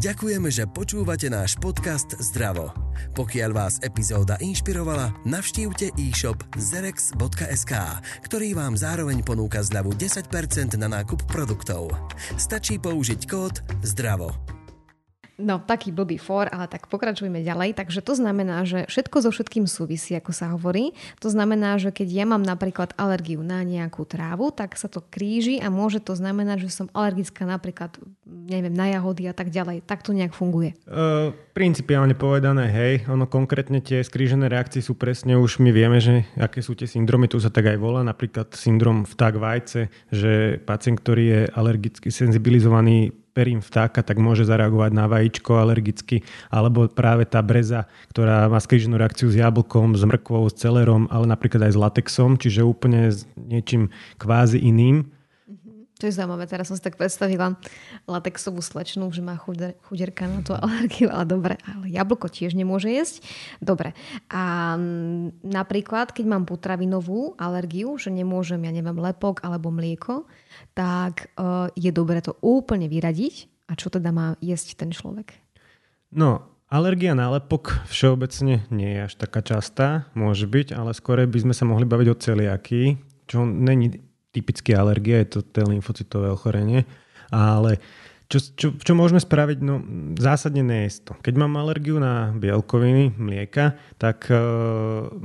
Ďakujeme, 0.00 0.48
že 0.48 0.64
počúvate 0.64 1.28
náš 1.28 1.60
podcast 1.60 2.16
Zdravo. 2.16 2.72
Pokiaľ 3.12 3.50
vás 3.52 3.76
epizóda 3.84 4.40
inšpirovala, 4.40 5.12
navštívte 5.28 5.92
e-shop 6.00 6.40
zerex.sk, 6.56 7.74
ktorý 8.24 8.56
vám 8.56 8.80
zároveň 8.80 9.20
ponúka 9.20 9.60
zľavu 9.60 9.92
10% 9.92 10.80
na 10.80 10.88
nákup 10.88 11.28
produktov. 11.28 11.92
Stačí 12.40 12.80
použiť 12.80 13.28
kód 13.28 13.60
ZDRAVO. 13.84 14.59
No, 15.40 15.56
taký 15.64 15.90
blbý 15.90 16.20
for, 16.20 16.46
ale 16.52 16.68
tak 16.68 16.86
pokračujeme 16.92 17.40
ďalej. 17.40 17.80
Takže 17.80 18.04
to 18.04 18.12
znamená, 18.12 18.68
že 18.68 18.84
všetko 18.86 19.16
so 19.24 19.30
všetkým 19.32 19.64
súvisí, 19.64 20.12
ako 20.12 20.30
sa 20.36 20.52
hovorí. 20.52 20.92
To 21.24 21.32
znamená, 21.32 21.80
že 21.80 21.90
keď 21.90 22.08
ja 22.12 22.24
mám 22.28 22.44
napríklad 22.44 22.92
alergiu 23.00 23.40
na 23.40 23.64
nejakú 23.64 24.04
trávu, 24.04 24.52
tak 24.52 24.76
sa 24.76 24.92
to 24.92 25.00
kríži 25.00 25.56
a 25.64 25.72
môže 25.72 26.04
to 26.04 26.12
znamenať, 26.12 26.68
že 26.68 26.76
som 26.84 26.86
alergická 26.92 27.48
napríklad, 27.48 27.96
neviem, 28.28 28.72
na 28.72 28.92
jahody 28.92 29.26
a 29.26 29.34
tak 29.34 29.48
ďalej. 29.48 29.80
Tak 29.88 30.04
to 30.04 30.12
nejak 30.12 30.36
funguje. 30.36 30.76
Uh, 30.84 31.32
principiálne 31.56 32.12
povedané, 32.12 32.68
hej, 32.68 32.94
ono 33.08 33.24
konkrétne 33.24 33.80
tie 33.80 34.04
skrížené 34.04 34.52
reakcie 34.52 34.84
sú 34.84 34.92
presne 34.98 35.40
už 35.40 35.62
my 35.64 35.72
vieme, 35.72 35.98
že 36.02 36.28
aké 36.36 36.60
sú 36.60 36.76
tie 36.76 36.84
syndromy, 36.84 37.30
tu 37.30 37.40
sa 37.40 37.48
tak 37.48 37.72
aj 37.72 37.78
volá, 37.80 38.04
napríklad 38.04 38.52
syndrom 38.52 39.08
vták 39.08 39.34
vajce, 39.40 39.80
že 40.12 40.60
pacient, 40.66 41.00
ktorý 41.00 41.24
je 41.24 41.40
alergicky 41.56 42.12
senzibilizovaný 42.12 43.14
perím 43.30 43.62
vtáka, 43.62 44.02
tak 44.02 44.18
môže 44.18 44.42
zareagovať 44.44 44.90
na 44.92 45.06
vajíčko 45.06 45.62
alergicky, 45.62 46.26
alebo 46.50 46.90
práve 46.90 47.24
tá 47.24 47.40
breza, 47.40 47.86
ktorá 48.10 48.50
má 48.50 48.58
skríženú 48.58 48.98
reakciu 48.98 49.30
s 49.30 49.38
jablkom, 49.38 49.94
s 49.94 50.02
mrkvou, 50.02 50.50
s 50.50 50.58
celerom, 50.58 51.06
ale 51.08 51.30
napríklad 51.30 51.70
aj 51.70 51.72
s 51.74 51.78
latexom, 51.78 52.36
čiže 52.36 52.66
úplne 52.66 53.14
s 53.14 53.24
niečím 53.38 53.88
kvázi 54.18 54.58
iným. 54.58 55.08
To 56.00 56.08
je 56.08 56.16
zaujímavé, 56.16 56.48
teraz 56.48 56.72
som 56.72 56.80
si 56.80 56.80
tak 56.80 56.96
predstavila 56.96 57.60
latexovú 58.08 58.64
slečnú, 58.64 59.12
že 59.12 59.20
má 59.20 59.36
chuderka 59.36 60.24
na 60.24 60.40
to 60.40 60.56
alergiu, 60.64 61.12
ale 61.12 61.28
dobre, 61.28 61.54
ale 61.60 61.92
jablko 61.92 62.32
tiež 62.32 62.56
nemôže 62.56 62.88
jesť. 62.88 63.20
Dobre. 63.60 63.92
A 64.32 64.74
napríklad, 65.44 66.16
keď 66.16 66.24
mám 66.24 66.48
potravinovú 66.48 67.36
alergiu, 67.36 68.00
že 68.00 68.08
nemôžem, 68.08 68.64
ja 68.64 68.72
neviem, 68.72 68.96
lepok 68.96 69.44
alebo 69.44 69.68
mlieko, 69.68 70.24
tak 70.74 71.34
uh, 71.36 71.68
je 71.74 71.90
dobre 71.90 72.20
to 72.22 72.38
úplne 72.40 72.86
vyradiť. 72.86 73.50
A 73.70 73.78
čo 73.78 73.86
teda 73.86 74.10
má 74.10 74.34
jesť 74.42 74.82
ten 74.82 74.90
človek? 74.90 75.38
No, 76.10 76.42
alergia 76.66 77.14
na 77.14 77.30
lepok 77.30 77.86
všeobecne 77.86 78.66
nie 78.66 78.90
je 78.98 79.00
až 79.06 79.14
taká 79.14 79.46
častá, 79.46 80.10
môže 80.18 80.50
byť, 80.50 80.74
ale 80.74 80.90
skôr 80.90 81.22
by 81.22 81.38
sme 81.38 81.54
sa 81.54 81.62
mohli 81.62 81.86
baviť 81.86 82.08
o 82.10 82.18
celiakii, 82.18 82.86
čo 83.30 83.46
není 83.46 84.02
typické 84.34 84.74
alergie, 84.74 85.22
je 85.22 85.38
to 85.38 85.40
té 85.42 85.62
lymfocytové 85.62 86.30
ochorenie, 86.34 86.82
ale 87.30 87.78
čo, 88.30 88.38
čo, 88.54 88.68
čo 88.78 88.92
môžeme 88.94 89.18
spraviť? 89.18 89.58
No 89.58 89.82
zásadne 90.14 90.62
nejesť 90.62 90.98
to. 91.02 91.12
Keď 91.18 91.34
mám 91.34 91.58
alergiu 91.58 91.98
na 91.98 92.30
bielkoviny, 92.30 93.18
mlieka, 93.18 93.74
tak 93.98 94.30
e, 94.30 94.38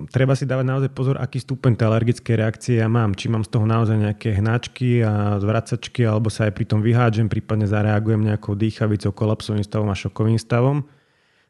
treba 0.09 0.33
si 0.33 0.49
dávať 0.49 0.65
naozaj 0.65 0.89
pozor, 0.89 1.21
aký 1.21 1.37
stupeň 1.37 1.77
tej 1.77 1.85
alergické 1.85 2.33
reakcie 2.33 2.81
ja 2.81 2.89
mám. 2.89 3.13
Či 3.13 3.29
mám 3.29 3.45
z 3.45 3.53
toho 3.53 3.69
naozaj 3.69 4.01
nejaké 4.01 4.33
hnačky 4.41 5.05
a 5.05 5.37
zvracačky, 5.37 6.01
alebo 6.01 6.33
sa 6.33 6.49
aj 6.49 6.57
pri 6.57 6.65
tom 6.65 6.81
vyhádžem, 6.81 7.29
prípadne 7.29 7.69
zareagujem 7.69 8.25
nejakou 8.25 8.57
dýchavicou, 8.57 9.13
kolapsovým 9.13 9.61
stavom 9.61 9.93
a 9.93 9.95
šokovým 9.95 10.41
stavom 10.41 10.89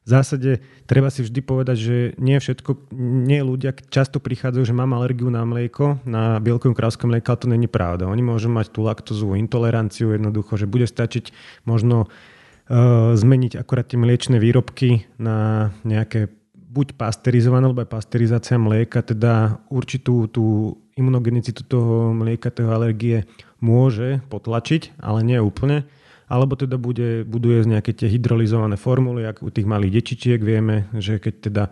v 0.05 0.09
zásade 0.13 0.61
treba 0.85 1.09
si 1.09 1.25
vždy 1.25 1.41
povedať, 1.41 1.77
že 1.81 1.97
nie 2.21 2.37
všetko, 2.37 2.93
nie 3.25 3.41
ľudia 3.41 3.73
často 3.89 4.21
prichádzajú, 4.21 4.61
že 4.61 4.77
mám 4.77 4.93
alergiu 4.93 5.33
na 5.33 5.41
mlieko, 5.41 5.97
na 6.05 6.37
bielkovú 6.37 6.77
krávské 6.77 7.09
mlieko, 7.09 7.33
ale 7.33 7.41
to 7.41 7.49
není 7.49 7.65
pravda. 7.65 8.05
Oni 8.05 8.21
môžu 8.21 8.53
mať 8.53 8.69
tú 8.69 8.85
laktózovú 8.85 9.33
intoleranciu 9.33 10.13
jednoducho, 10.13 10.61
že 10.61 10.69
bude 10.69 10.85
stačiť 10.85 11.33
možno 11.65 12.05
uh, 12.05 13.17
zmeniť 13.17 13.57
akorát 13.57 13.89
tie 13.89 13.97
mliečne 13.97 14.37
výrobky 14.37 15.09
na 15.17 15.73
nejaké 15.81 16.29
buď 16.53 16.93
pasterizované, 17.01 17.65
alebo 17.65 17.81
aj 17.81 17.89
pasterizácia 17.89 18.61
mlieka, 18.61 19.01
teda 19.01 19.57
určitú 19.73 20.29
tú 20.29 20.77
imunogenicitu 20.93 21.65
toho 21.65 22.13
mlieka, 22.13 22.53
toho 22.53 22.77
alergie 22.77 23.25
môže 23.57 24.21
potlačiť, 24.29 25.01
ale 25.01 25.25
nie 25.25 25.41
úplne 25.41 25.89
alebo 26.25 26.57
teda 26.57 26.81
bude, 26.81 27.23
budú 27.25 27.53
jesť 27.53 27.77
nejaké 27.77 27.91
tie 27.93 28.09
hydrolizované 28.09 28.75
formuly, 28.75 29.25
ako 29.25 29.47
u 29.47 29.51
tých 29.53 29.67
malých 29.69 30.01
dečičiek 30.01 30.39
vieme, 30.41 30.89
že 30.97 31.21
keď 31.21 31.35
teda 31.41 31.63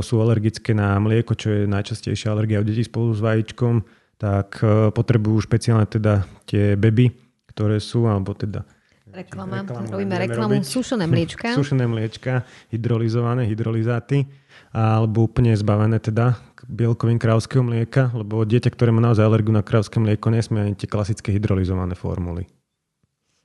sú 0.00 0.22
alergické 0.22 0.72
na 0.72 0.96
mlieko, 0.96 1.34
čo 1.34 1.50
je 1.50 1.62
najčastejšia 1.70 2.32
alergia 2.32 2.62
u 2.62 2.66
detí 2.66 2.82
spolu 2.86 3.12
s 3.12 3.20
vajíčkom, 3.20 3.84
tak 4.16 4.62
potrebujú 4.94 5.44
špeciálne 5.44 5.84
teda 5.84 6.24
tie 6.46 6.78
beby, 6.78 7.10
ktoré 7.50 7.82
sú, 7.82 8.06
alebo 8.06 8.32
teda 8.32 8.64
Reklama, 9.14 9.62
reklamu, 9.62 9.86
robíme 9.94 10.16
reklamu, 10.26 10.58
robiť. 10.58 10.66
sušené 10.66 11.06
mliečka. 11.06 11.46
sušené 11.58 11.86
mliečka, 11.86 12.42
hydrolizované, 12.74 13.46
hydrolizáty, 13.46 14.26
alebo 14.74 15.30
úplne 15.30 15.54
zbavené 15.54 16.02
teda 16.02 16.34
bielkovým 16.66 17.22
krávského 17.22 17.62
mlieka, 17.62 18.10
lebo 18.10 18.42
dieťa, 18.42 18.74
ktoré 18.74 18.90
má 18.90 18.98
naozaj 18.98 19.22
alergiu 19.22 19.54
na 19.54 19.62
krávské 19.62 20.02
mlieko, 20.02 20.34
nesmie 20.34 20.66
ani 20.66 20.74
tie 20.74 20.90
klasické 20.90 21.30
hydrolizované 21.30 21.94
formuly. 21.94 22.50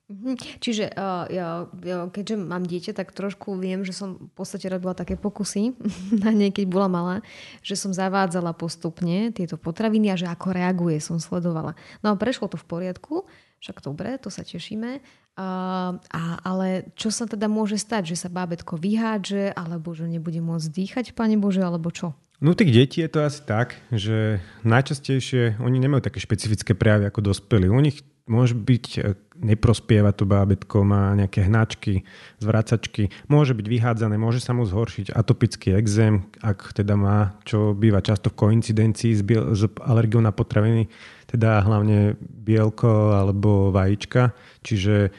Mhm. 0.10 0.42
Čiže 0.58 0.90
uh, 0.98 1.30
ja, 1.30 1.70
ja, 1.86 2.10
keďže 2.10 2.42
mám 2.42 2.66
dieťa, 2.66 2.98
tak 2.98 3.14
trošku 3.14 3.54
viem, 3.62 3.86
že 3.86 3.94
som 3.94 4.18
v 4.18 4.34
podstate 4.34 4.66
robila 4.66 4.98
také 4.98 5.14
pokusy 5.14 5.78
na 6.26 6.34
nej, 6.34 6.50
keď 6.50 6.66
bola 6.66 6.90
malá, 6.90 7.16
že 7.62 7.78
som 7.78 7.94
zavádzala 7.94 8.58
postupne 8.58 9.30
tieto 9.30 9.62
potraviny 9.62 10.10
a 10.10 10.18
že 10.18 10.26
ako 10.26 10.50
reaguje, 10.50 10.98
som 10.98 11.22
sledovala. 11.22 11.78
No 12.02 12.10
a 12.10 12.18
prešlo 12.18 12.50
to 12.50 12.58
v 12.58 12.66
poriadku, 12.66 13.30
však 13.62 13.86
dobre, 13.86 14.18
to 14.18 14.34
sa 14.34 14.42
tešíme. 14.42 14.98
Uh, 15.38 16.02
a, 16.02 16.42
ale 16.42 16.90
čo 16.98 17.14
sa 17.14 17.30
teda 17.30 17.46
môže 17.46 17.78
stať? 17.78 18.12
Že 18.12 18.18
sa 18.18 18.30
bábetko 18.34 18.82
vyhádže, 18.82 19.54
alebo 19.54 19.94
že 19.94 20.10
nebude 20.10 20.42
môcť 20.42 20.68
dýchať, 20.74 21.06
Pane 21.14 21.38
Bože, 21.38 21.62
alebo 21.62 21.94
čo? 21.94 22.18
No 22.40 22.56
tých 22.56 22.72
detí 22.72 23.04
je 23.04 23.12
to 23.12 23.28
asi 23.28 23.44
tak, 23.44 23.76
že 23.92 24.40
najčastejšie 24.64 25.60
oni 25.60 25.78
nemajú 25.78 26.08
také 26.08 26.24
špecifické 26.24 26.72
prejavy 26.72 27.12
ako 27.12 27.36
dospelí. 27.36 27.68
U 27.68 27.84
nich 27.84 28.00
môže 28.30 28.54
byť, 28.54 28.86
e, 29.02 29.18
neprospieva 29.42 30.14
to 30.14 30.30
bábetko, 30.30 30.86
má 30.86 31.18
nejaké 31.18 31.50
hnačky, 31.50 32.06
zvracačky, 32.38 33.10
môže 33.26 33.58
byť 33.58 33.66
vyhádzané, 33.66 34.16
môže 34.22 34.40
sa 34.40 34.54
mu 34.54 34.64
zhoršiť 34.70 35.12
atopický 35.12 35.74
exém, 35.74 36.30
ak 36.40 36.78
teda 36.78 36.94
má, 36.94 37.34
čo 37.44 37.74
býva 37.74 38.06
často 38.06 38.30
v 38.30 38.40
koincidencii 38.46 39.18
s, 39.18 39.26
biel- 39.26 39.58
s 39.58 39.66
alergiou 39.82 40.22
na 40.22 40.30
potraviny, 40.30 40.88
teda 41.26 41.66
hlavne 41.66 42.16
bielko 42.22 43.18
alebo 43.18 43.74
vajíčka, 43.74 44.38
čiže 44.62 45.10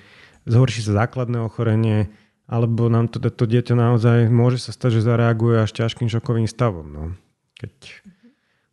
zhorší 0.47 0.87
sa 0.87 1.05
základné 1.05 1.43
ochorenie, 1.43 2.09
alebo 2.51 2.91
nám 2.91 3.11
to, 3.11 3.23
to 3.23 3.45
dieťa 3.47 3.75
naozaj 3.79 4.27
môže 4.27 4.59
sa 4.59 4.75
stať, 4.75 4.99
že 4.99 5.07
zareaguje 5.07 5.63
až 5.63 5.71
ťažkým 5.71 6.11
šokovým 6.11 6.51
stavom. 6.51 6.87
No. 6.91 7.03
Keď... 7.59 7.75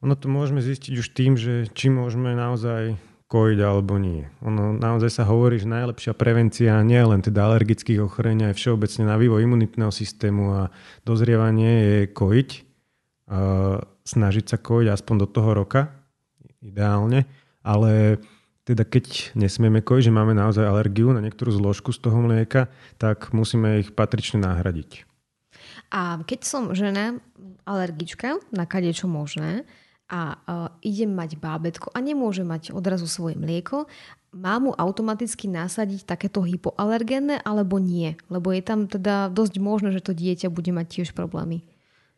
Ono 0.06 0.13
to 0.13 0.29
môžeme 0.29 0.62
zistiť 0.62 0.94
už 0.98 1.08
tým, 1.13 1.38
že 1.38 1.70
či 1.74 1.89
môžeme 1.94 2.34
naozaj 2.34 2.98
kojiť 3.27 3.60
alebo 3.60 4.00
nie. 4.00 4.24
Ono 4.39 4.72
naozaj 4.72 5.12
sa 5.12 5.24
hovorí, 5.27 5.60
že 5.60 5.67
najlepšia 5.67 6.15
prevencia 6.15 6.79
nie 6.79 7.03
len 7.03 7.19
teda 7.19 7.43
alergických 7.51 8.00
ochorení, 8.00 8.48
aj 8.48 8.55
všeobecne 8.55 9.03
na 9.03 9.19
vývoj 9.19 9.43
imunitného 9.43 9.91
systému 9.91 10.43
a 10.55 10.62
dozrievanie 11.03 11.72
je 11.75 12.00
kojiť. 12.15 12.50
Snažiť 14.07 14.46
sa 14.48 14.57
kojiť 14.57 14.88
aspoň 14.96 15.15
do 15.24 15.27
toho 15.27 15.51
roka, 15.51 15.91
ideálne, 16.63 17.27
ale 17.67 18.24
teda 18.63 18.88
keď 18.88 19.36
nesmieme 19.36 19.84
kojiť, 19.84 20.07
že 20.07 20.15
máme 20.15 20.31
naozaj 20.31 20.63
alergiu 20.63 21.12
na 21.12 21.19
niektorú 21.19 21.51
zložku 21.51 21.91
z 21.91 22.00
toho 22.03 22.19
mlieka, 22.24 22.72
tak 22.96 23.36
musíme 23.36 23.84
ich 23.84 23.91
patrične 23.91 24.43
nahradiť. 24.43 25.03
A 25.91 26.19
keď 26.24 26.39
som 26.43 26.72
žena, 26.72 27.19
alergička 27.67 28.39
na 28.55 28.63
kadečo 28.63 29.07
možné 29.07 29.67
a 30.08 30.40
uh, 30.40 30.72
idem 30.80 31.12
mať 31.12 31.36
bábetko 31.36 31.92
a 31.92 32.00
nemôže 32.00 32.48
mať 32.48 32.72
odrazu 32.72 33.08
svoje 33.12 33.36
mlieko, 33.36 33.92
má 34.36 34.60
mu 34.60 34.72
automaticky 34.76 35.48
nasadiť 35.48 36.04
takéto 36.08 36.44
hypoalergénne 36.44 37.42
alebo 37.44 37.80
nie? 37.80 38.16
Lebo 38.28 38.52
je 38.52 38.64
tam 38.64 38.86
teda 38.88 39.32
dosť 39.32 39.60
možné, 39.60 39.90
že 39.96 40.04
to 40.04 40.16
dieťa 40.16 40.52
bude 40.52 40.70
mať 40.72 40.88
tiež 40.88 41.10
problémy. 41.16 41.64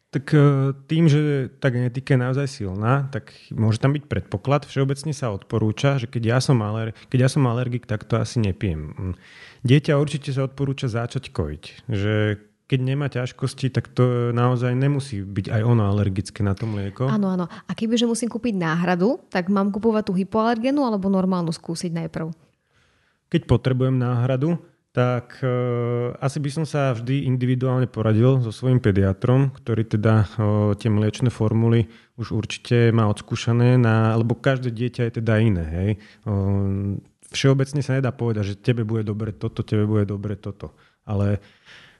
Tak 0.09 0.33
e, 0.33 0.73
tým, 0.89 1.05
že 1.05 1.53
tá 1.61 1.69
genetika 1.69 2.17
je 2.17 2.23
naozaj 2.25 2.47
silná, 2.49 3.05
tak 3.13 3.29
môže 3.53 3.77
tam 3.77 3.93
byť 3.93 4.09
predpoklad. 4.09 4.65
Všeobecne 4.65 5.13
sa 5.13 5.29
odporúča, 5.29 6.01
že 6.01 6.09
keď 6.09 6.23
ja 6.25 6.39
som, 6.41 6.57
aler- 6.65 6.97
keď 7.13 7.19
ja 7.25 7.29
som 7.29 7.45
alergik, 7.45 7.85
tak 7.85 8.09
to 8.09 8.17
asi 8.17 8.41
nepijem. 8.41 8.89
Mm. 8.97 9.15
Dieťa 9.61 10.01
určite 10.01 10.33
sa 10.33 10.49
odporúča 10.49 10.89
začať 10.89 11.29
kojiť. 11.29 11.63
Že 11.85 12.41
keď 12.69 12.79
nemá 12.85 13.09
ťažkosti, 13.09 13.73
tak 13.73 13.89
to 13.89 14.29
naozaj 14.29 14.77
nemusí 14.77 15.25
byť 15.25 15.49
aj 15.49 15.61
ono 15.65 15.89
alergické 15.89 16.45
na 16.45 16.53
to 16.53 16.69
mlieko. 16.69 17.09
Áno, 17.09 17.33
áno. 17.33 17.49
A 17.49 17.71
kebyže 17.73 18.05
musím 18.05 18.29
kúpiť 18.29 18.53
náhradu, 18.53 19.17
tak 19.33 19.49
mám 19.49 19.73
kupovať 19.73 20.05
tú 20.05 20.13
hypoalergénu 20.13 20.85
alebo 20.85 21.09
normálnu 21.09 21.49
skúsiť 21.49 21.89
najprv? 22.05 22.29
Keď 23.33 23.41
potrebujem 23.49 23.97
náhradu, 23.97 24.61
tak 24.93 25.41
e, 25.41 25.49
asi 26.21 26.37
by 26.37 26.49
som 26.49 26.65
sa 26.65 26.93
vždy 26.93 27.25
individuálne 27.25 27.89
poradil 27.89 28.41
so 28.41 28.53
svojím 28.53 28.81
pediatrom, 28.81 29.49
ktorý 29.53 29.85
teda 29.89 30.13
e, 30.21 30.27
tie 30.77 30.89
mliečne 30.93 31.33
formuly 31.33 31.89
už 32.21 32.33
určite 32.33 32.93
má 32.93 33.09
odskúšané, 33.09 33.81
na, 33.81 34.13
lebo 34.13 34.37
každé 34.37 34.73
dieťa 34.73 35.01
je 35.09 35.13
teda 35.21 35.33
iné. 35.41 35.65
Hej. 35.65 35.89
E, 35.97 35.97
všeobecne 37.33 37.81
sa 37.81 37.97
nedá 37.97 38.13
povedať, 38.13 38.53
že 38.53 38.61
tebe 38.61 38.85
bude 38.85 39.05
dobre 39.05 39.33
toto, 39.33 39.61
tebe 39.65 39.89
bude 39.89 40.05
dobre 40.09 40.37
toto. 40.37 40.73
Ale 41.05 41.41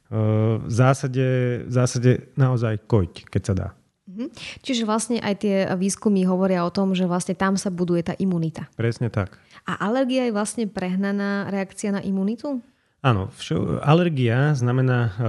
v 0.10 0.72
zásade, 0.74 1.28
v 1.70 1.72
zásade 1.72 2.34
naozaj 2.34 2.82
koť, 2.90 3.30
keď 3.30 3.42
sa 3.46 3.54
dá. 3.54 3.70
Mhm. 4.10 4.34
Čiže 4.66 4.84
vlastne 4.90 5.18
aj 5.22 5.36
tie 5.46 5.56
výskumy 5.78 6.26
hovoria 6.26 6.66
o 6.66 6.74
tom, 6.74 6.98
že 6.98 7.06
vlastne 7.06 7.38
tam 7.38 7.56
sa 7.62 7.70
buduje 7.70 8.02
tá 8.10 8.14
imunita. 8.18 8.66
Presne 8.74 9.14
tak. 9.14 9.38
A 9.70 9.78
alergia 9.86 10.26
je 10.26 10.34
vlastne 10.34 10.66
prehnaná 10.66 11.48
reakcia 11.54 11.94
na 11.94 12.02
imunitu? 12.02 12.58
Áno, 13.00 13.32
všo, 13.32 13.80
alergia 13.80 14.52
znamená, 14.60 15.16
e, 15.16 15.22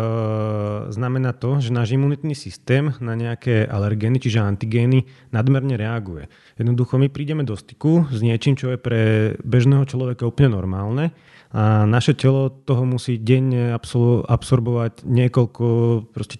znamená 0.90 1.30
to, 1.30 1.62
že 1.62 1.70
náš 1.70 1.94
imunitný 1.94 2.34
systém 2.34 2.90
na 2.99 3.14
nejaké 3.14 3.62
alergény, 3.62 4.18
čiže 4.18 4.42
antigény, 4.42 5.06
nadmerne 5.30 5.78
reaguje. 5.78 6.26
Jednoducho 6.58 6.99
my 6.99 7.06
prídeme 7.06 7.46
do 7.46 7.54
styku 7.54 8.10
s 8.10 8.26
niečím, 8.26 8.58
čo 8.58 8.75
je 8.75 8.78
pre 8.80 9.00
bežného 9.46 9.87
človeka 9.87 10.26
úplne 10.26 10.58
normálne 10.58 11.14
a 11.50 11.83
naše 11.83 12.14
telo 12.14 12.47
toho 12.47 12.87
musí 12.87 13.19
denne 13.19 13.75
absorbovať 13.75 15.02
niekoľko 15.02 15.66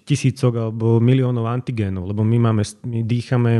tisícok 0.07 0.53
alebo 0.55 1.03
miliónov 1.03 1.51
antigénov, 1.51 2.07
lebo 2.07 2.23
my, 2.23 2.37
máme, 2.39 2.63
my 2.87 3.03
dýchame 3.03 3.51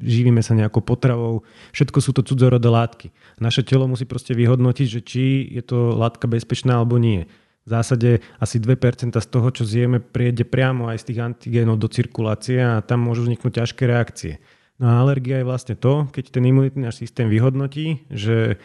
živíme 0.00 0.40
sa 0.40 0.56
nejakou 0.56 0.80
potravou, 0.80 1.44
všetko 1.76 1.98
sú 2.00 2.10
to 2.16 2.24
cudzorodé 2.24 2.66
látky. 2.72 3.12
Naše 3.38 3.62
telo 3.62 3.84
musí 3.84 4.08
proste 4.08 4.32
vyhodnotiť, 4.32 4.88
že 4.88 5.00
či 5.04 5.44
je 5.52 5.62
to 5.62 5.92
látka 5.94 6.24
bezpečná 6.24 6.80
alebo 6.80 6.96
nie. 6.96 7.28
V 7.68 7.68
zásade 7.68 8.24
asi 8.40 8.56
2% 8.56 9.12
z 9.12 9.28
toho, 9.28 9.48
čo 9.52 9.68
zjeme, 9.68 10.00
priede 10.00 10.48
priamo 10.48 10.88
aj 10.88 11.04
z 11.04 11.12
tých 11.12 11.20
antigénov 11.20 11.76
do 11.76 11.92
cirkulácie 11.92 12.58
a 12.58 12.80
tam 12.80 13.04
môžu 13.04 13.28
vzniknúť 13.28 13.60
ťažké 13.60 13.84
reakcie. 13.84 14.40
No 14.80 14.88
a 14.88 15.04
alergia 15.04 15.44
je 15.44 15.46
vlastne 15.46 15.76
to, 15.76 16.08
keď 16.08 16.40
ten 16.40 16.48
imunitný 16.48 16.88
náš 16.88 17.04
systém 17.04 17.28
vyhodnotí, 17.28 18.08
že 18.08 18.56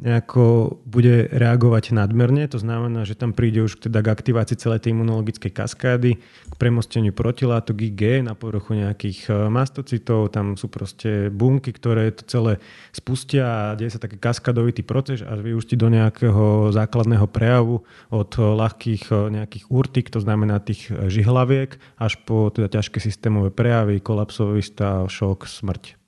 nejako 0.00 0.76
bude 0.88 1.28
reagovať 1.28 1.92
nadmerne, 1.92 2.48
to 2.48 2.56
znamená, 2.56 3.04
že 3.04 3.14
tam 3.14 3.36
príde 3.36 3.60
už 3.62 3.76
teda 3.76 4.00
k 4.00 4.12
aktivácii 4.12 4.56
celej 4.56 4.84
tej 4.84 4.96
imunologickej 4.96 5.52
kaskády, 5.52 6.16
k 6.22 6.54
premosteniu 6.56 7.12
protilátok 7.12 7.76
IG 7.76 8.24
na 8.24 8.32
povrchu 8.32 8.80
nejakých 8.80 9.28
e, 9.28 9.32
mastocitov, 9.52 10.32
tam 10.32 10.56
sú 10.56 10.72
proste 10.72 11.28
bunky, 11.28 11.70
ktoré 11.76 12.10
to 12.10 12.24
celé 12.24 12.52
spustia 12.90 13.72
a 13.72 13.76
deje 13.76 13.94
sa 13.94 14.02
taký 14.02 14.16
kaskadovitý 14.16 14.80
proces 14.80 15.20
až 15.20 15.38
vyústi 15.44 15.76
do 15.76 15.92
nejakého 15.92 16.72
základného 16.72 17.28
prejavu 17.28 17.84
od 18.08 18.30
e, 18.34 18.40
ľahkých 18.40 19.12
e, 19.12 19.14
nejakých 19.28 19.64
urtik, 19.68 20.08
to 20.08 20.18
znamená 20.24 20.58
tých 20.58 20.88
žihlaviek, 20.88 21.76
až 22.00 22.16
po 22.24 22.48
teda 22.48 22.72
ťažké 22.80 22.98
systémové 22.98 23.52
prejavy, 23.52 24.00
kolapsový 24.00 24.64
stav, 24.64 25.06
šok, 25.12 25.44
smrť. 25.46 26.00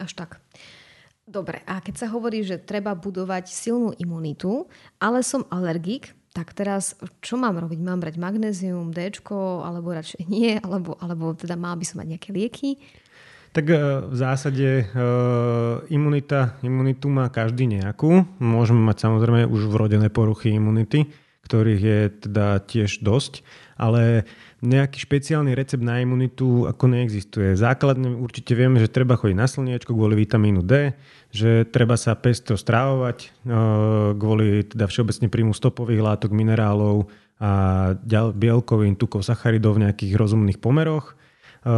Až 0.00 0.12
tak. 0.16 0.40
Dobre, 1.32 1.64
a 1.64 1.80
keď 1.80 1.94
sa 1.96 2.12
hovorí, 2.12 2.44
že 2.44 2.60
treba 2.60 2.92
budovať 2.92 3.48
silnú 3.48 3.96
imunitu, 3.96 4.68
ale 5.00 5.24
som 5.24 5.48
alergik, 5.48 6.12
tak 6.36 6.52
teraz 6.52 6.92
čo 7.24 7.40
mám 7.40 7.56
robiť? 7.56 7.80
Mám 7.80 8.04
brať 8.04 8.20
magnézium, 8.20 8.92
D, 8.92 9.08
alebo 9.32 9.96
radšej 9.96 10.28
nie, 10.28 10.60
alebo, 10.60 11.00
alebo 11.00 11.32
teda 11.32 11.56
mal 11.56 11.80
by 11.80 11.84
som 11.88 12.04
mať 12.04 12.08
nejaké 12.12 12.28
lieky? 12.36 12.76
Tak 13.52 13.64
e, 13.64 13.76
v 14.12 14.16
zásade 14.16 14.68
e, 14.80 14.84
imunita, 15.92 16.56
imunitu 16.60 17.08
má 17.08 17.28
každý 17.32 17.64
nejakú. 17.64 18.28
Môžeme 18.36 18.80
mať 18.84 19.08
samozrejme 19.08 19.48
už 19.48 19.72
vrodené 19.72 20.08
poruchy 20.08 20.56
imunity, 20.56 21.08
ktorých 21.46 21.82
je 21.82 22.00
teda 22.28 22.62
tiež 22.62 23.02
dosť, 23.02 23.42
ale 23.74 24.24
nejaký 24.62 25.02
špeciálny 25.02 25.58
recept 25.58 25.82
na 25.82 25.98
imunitu 25.98 26.70
ako 26.70 26.86
neexistuje. 26.86 27.58
Základne 27.58 28.14
určite 28.14 28.54
vieme, 28.54 28.78
že 28.78 28.86
treba 28.86 29.18
chodiť 29.18 29.36
na 29.36 29.50
slniečko 29.50 29.90
kvôli 29.90 30.14
vitamínu 30.22 30.62
D, 30.62 30.94
že 31.34 31.66
treba 31.66 31.98
sa 31.98 32.14
pestro 32.14 32.54
strávovať 32.54 33.18
e, 33.26 33.28
kvôli 34.14 34.62
teda 34.70 34.86
všeobecne 34.86 35.26
príjmu 35.26 35.50
stopových 35.50 36.06
látok, 36.06 36.30
minerálov 36.30 37.10
a 37.42 37.50
bielkovín, 38.38 38.94
tukov, 38.94 39.26
sacharidov 39.26 39.74
v 39.74 39.90
nejakých 39.90 40.14
rozumných 40.14 40.62
pomeroch. 40.62 41.18
E, 41.66 41.74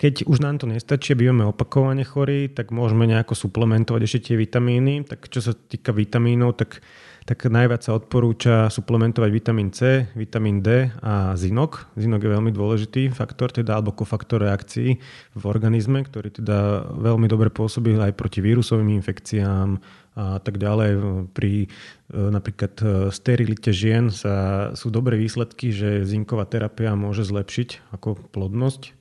keď 0.00 0.24
už 0.28 0.40
nám 0.40 0.60
to 0.60 0.68
nestačí, 0.68 1.12
bývame 1.12 1.48
opakovane 1.48 2.04
chorí, 2.04 2.52
tak 2.52 2.72
môžeme 2.72 3.04
nejako 3.04 3.36
suplementovať 3.36 4.00
ešte 4.04 4.32
tie 4.32 4.36
vitamíny. 4.40 5.04
Tak 5.04 5.28
čo 5.28 5.44
sa 5.44 5.52
týka 5.52 5.92
vitamínov, 5.92 6.56
tak 6.56 6.84
tak 7.28 7.46
najviac 7.46 7.84
sa 7.84 7.96
odporúča 7.96 8.72
suplementovať 8.72 9.30
vitamín 9.30 9.70
C, 9.70 10.08
vitamín 10.16 10.64
D 10.64 10.88
a 11.04 11.36
zinok. 11.36 11.92
Zinok 11.94 12.24
je 12.24 12.34
veľmi 12.34 12.50
dôležitý 12.50 13.02
faktor, 13.12 13.52
teda 13.52 13.76
alebo 13.76 13.92
kofaktor 13.92 14.44
reakcií 14.44 14.98
v 15.36 15.44
organizme, 15.44 16.00
ktorý 16.02 16.32
teda 16.32 16.90
veľmi 16.96 17.28
dobre 17.28 17.52
pôsobí 17.52 17.96
aj 18.00 18.16
proti 18.16 18.40
vírusovým 18.40 18.88
infekciám 18.98 19.80
a 20.18 20.42
tak 20.42 20.58
ďalej. 20.58 20.90
Pri 21.30 21.64
e, 21.64 21.68
napríklad 22.10 22.74
e, 22.82 22.84
sterilite 23.14 23.70
žien 23.70 24.10
sa, 24.10 24.68
sú 24.74 24.90
dobré 24.90 25.14
výsledky, 25.14 25.70
že 25.70 26.02
zinková 26.02 26.50
terapia 26.50 26.98
môže 26.98 27.22
zlepšiť 27.22 27.94
ako 27.94 28.18
plodnosť. 28.34 28.92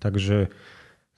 Takže 0.00 0.48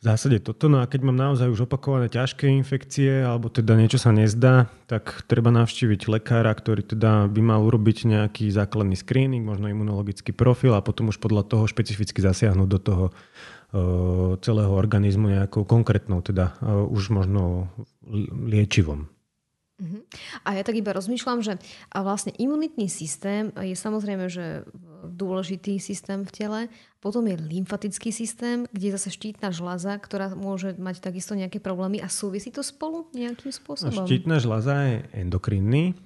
v 0.03 0.11
zásade 0.11 0.43
toto. 0.43 0.67
No 0.67 0.83
a 0.83 0.91
keď 0.91 1.07
mám 1.07 1.15
naozaj 1.15 1.47
už 1.47 1.71
opakované 1.71 2.11
ťažké 2.11 2.51
infekcie 2.51 3.23
alebo 3.23 3.47
teda 3.47 3.79
niečo 3.79 4.03
sa 4.03 4.11
nezdá, 4.11 4.67
tak 4.91 5.23
treba 5.31 5.55
navštíviť 5.55 6.11
lekára, 6.11 6.51
ktorý 6.51 6.83
teda 6.83 7.31
by 7.31 7.38
mal 7.38 7.62
urobiť 7.62 8.11
nejaký 8.11 8.51
základný 8.51 8.99
screening, 8.99 9.47
možno 9.47 9.71
imunologický 9.71 10.35
profil 10.35 10.75
a 10.75 10.83
potom 10.83 11.15
už 11.15 11.23
podľa 11.23 11.47
toho 11.47 11.71
špecificky 11.71 12.19
zasiahnuť 12.19 12.69
do 12.69 12.81
toho 12.83 13.05
uh, 13.15 14.35
celého 14.43 14.75
organizmu 14.75 15.31
nejakou 15.38 15.62
konkrétnou, 15.62 16.19
teda 16.19 16.59
uh, 16.59 16.83
už 16.83 17.15
možno 17.15 17.71
liečivom. 18.51 19.07
Uh-huh. 19.07 20.03
A 20.43 20.59
ja 20.59 20.67
tak 20.67 20.83
iba 20.83 20.91
rozmýšľam, 20.91 21.47
že 21.47 21.62
vlastne 21.95 22.35
imunitný 22.43 22.91
systém 22.91 23.55
je 23.55 23.79
samozrejme, 23.79 24.27
že 24.27 24.67
dôležitý 25.07 25.79
systém 25.79 26.27
v 26.27 26.31
tele, 26.35 26.61
potom 27.03 27.27
je 27.27 27.35
lymfatický 27.35 28.15
systém, 28.15 28.62
kde 28.71 28.88
je 28.88 28.93
zase 28.95 29.11
štítna 29.11 29.51
žľaza, 29.51 29.99
ktorá 29.99 30.38
môže 30.38 30.79
mať 30.79 31.03
takisto 31.03 31.35
nejaké 31.35 31.59
problémy 31.59 31.99
a 31.99 32.07
súvisí 32.07 32.55
to 32.55 32.62
spolu 32.62 33.11
nejakým 33.11 33.51
spôsobom? 33.51 33.91
No, 33.91 34.07
štítna 34.07 34.38
žľaza 34.38 34.75
je 34.87 34.97
endokrinný, 35.19 35.99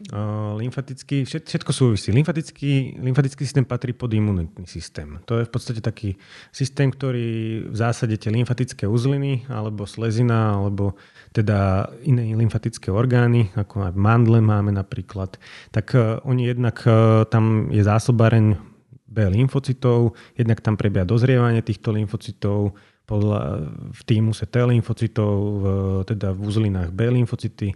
lymfatický, 0.57 1.29
všetko 1.29 1.69
súvisí. 1.77 2.17
Lymfatický, 2.17 2.97
lymfatický 2.97 3.45
systém 3.45 3.69
patrí 3.69 3.93
pod 3.93 4.09
imunitný 4.09 4.65
systém. 4.65 5.21
To 5.29 5.37
je 5.37 5.45
v 5.45 5.53
podstate 5.53 5.85
taký 5.85 6.17
systém, 6.49 6.89
ktorý 6.89 7.69
v 7.69 7.77
zásade 7.77 8.17
tie 8.17 8.33
lymfatické 8.33 8.89
uzliny 8.89 9.45
alebo 9.53 9.85
slezina 9.85 10.57
alebo 10.57 10.97
teda 11.37 11.93
iné 12.09 12.33
lymfatické 12.33 12.89
orgány, 12.89 13.53
ako 13.53 13.93
aj 13.93 14.01
mandle 14.01 14.41
máme 14.41 14.73
napríklad, 14.73 15.37
tak 15.69 15.93
uh, 15.93 16.25
oni 16.25 16.49
jednak 16.49 16.81
uh, 16.89 17.29
tam 17.29 17.69
je 17.69 17.85
zásobareň 17.85 18.76
B 19.17 19.25
lymfocytov, 19.25 20.13
jednak 20.37 20.61
tam 20.61 20.77
prebieha 20.77 21.09
dozrievanie 21.09 21.65
týchto 21.65 21.97
lymfocytov, 21.97 22.77
podľa, 23.07 23.71
v 23.95 24.03
týmuse 24.05 24.45
T 24.45 24.61
lymfocytov, 24.61 25.33
v, 25.41 25.65
teda 26.05 26.37
v 26.37 26.41
uzlinách 26.43 26.91
B 26.93 27.09
lymfocyty. 27.09 27.73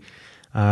A 0.50 0.66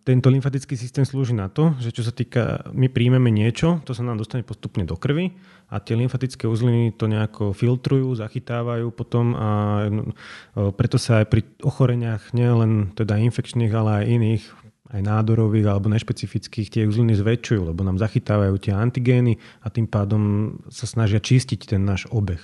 tento 0.00 0.32
lymfatický 0.32 0.80
systém 0.80 1.04
slúži 1.04 1.36
na 1.36 1.52
to, 1.52 1.76
že 1.76 1.92
čo 1.92 2.00
sa 2.00 2.08
týka, 2.08 2.64
my 2.72 2.88
príjmeme 2.88 3.28
niečo, 3.28 3.84
to 3.84 3.92
sa 3.92 4.00
nám 4.00 4.16
dostane 4.16 4.40
postupne 4.40 4.88
do 4.88 4.96
krvi 4.96 5.36
a 5.68 5.76
tie 5.76 5.92
lymfatické 5.92 6.48
uzliny 6.48 6.96
to 6.96 7.04
nejako 7.04 7.52
filtrujú, 7.52 8.16
zachytávajú 8.16 8.88
potom 8.96 9.36
a 9.36 9.48
no, 9.92 10.16
preto 10.72 10.96
sa 10.96 11.20
aj 11.20 11.26
pri 11.28 11.44
ochoreniach 11.60 12.32
nielen 12.32 12.96
teda 12.96 13.20
infekčných, 13.20 13.72
ale 13.76 13.90
aj 14.00 14.04
iných 14.08 14.44
aj 14.90 15.00
nádorových 15.00 15.66
alebo 15.70 15.86
nešpecifických 15.90 16.68
tie 16.70 16.82
uzliny 16.86 17.14
zväčšujú, 17.14 17.70
lebo 17.70 17.80
nám 17.86 18.02
zachytávajú 18.02 18.58
tie 18.58 18.74
antigény 18.74 19.38
a 19.62 19.70
tým 19.70 19.86
pádom 19.86 20.22
sa 20.70 20.86
snažia 20.86 21.22
čistiť 21.22 21.74
ten 21.74 21.82
náš 21.86 22.10
obeh. 22.10 22.42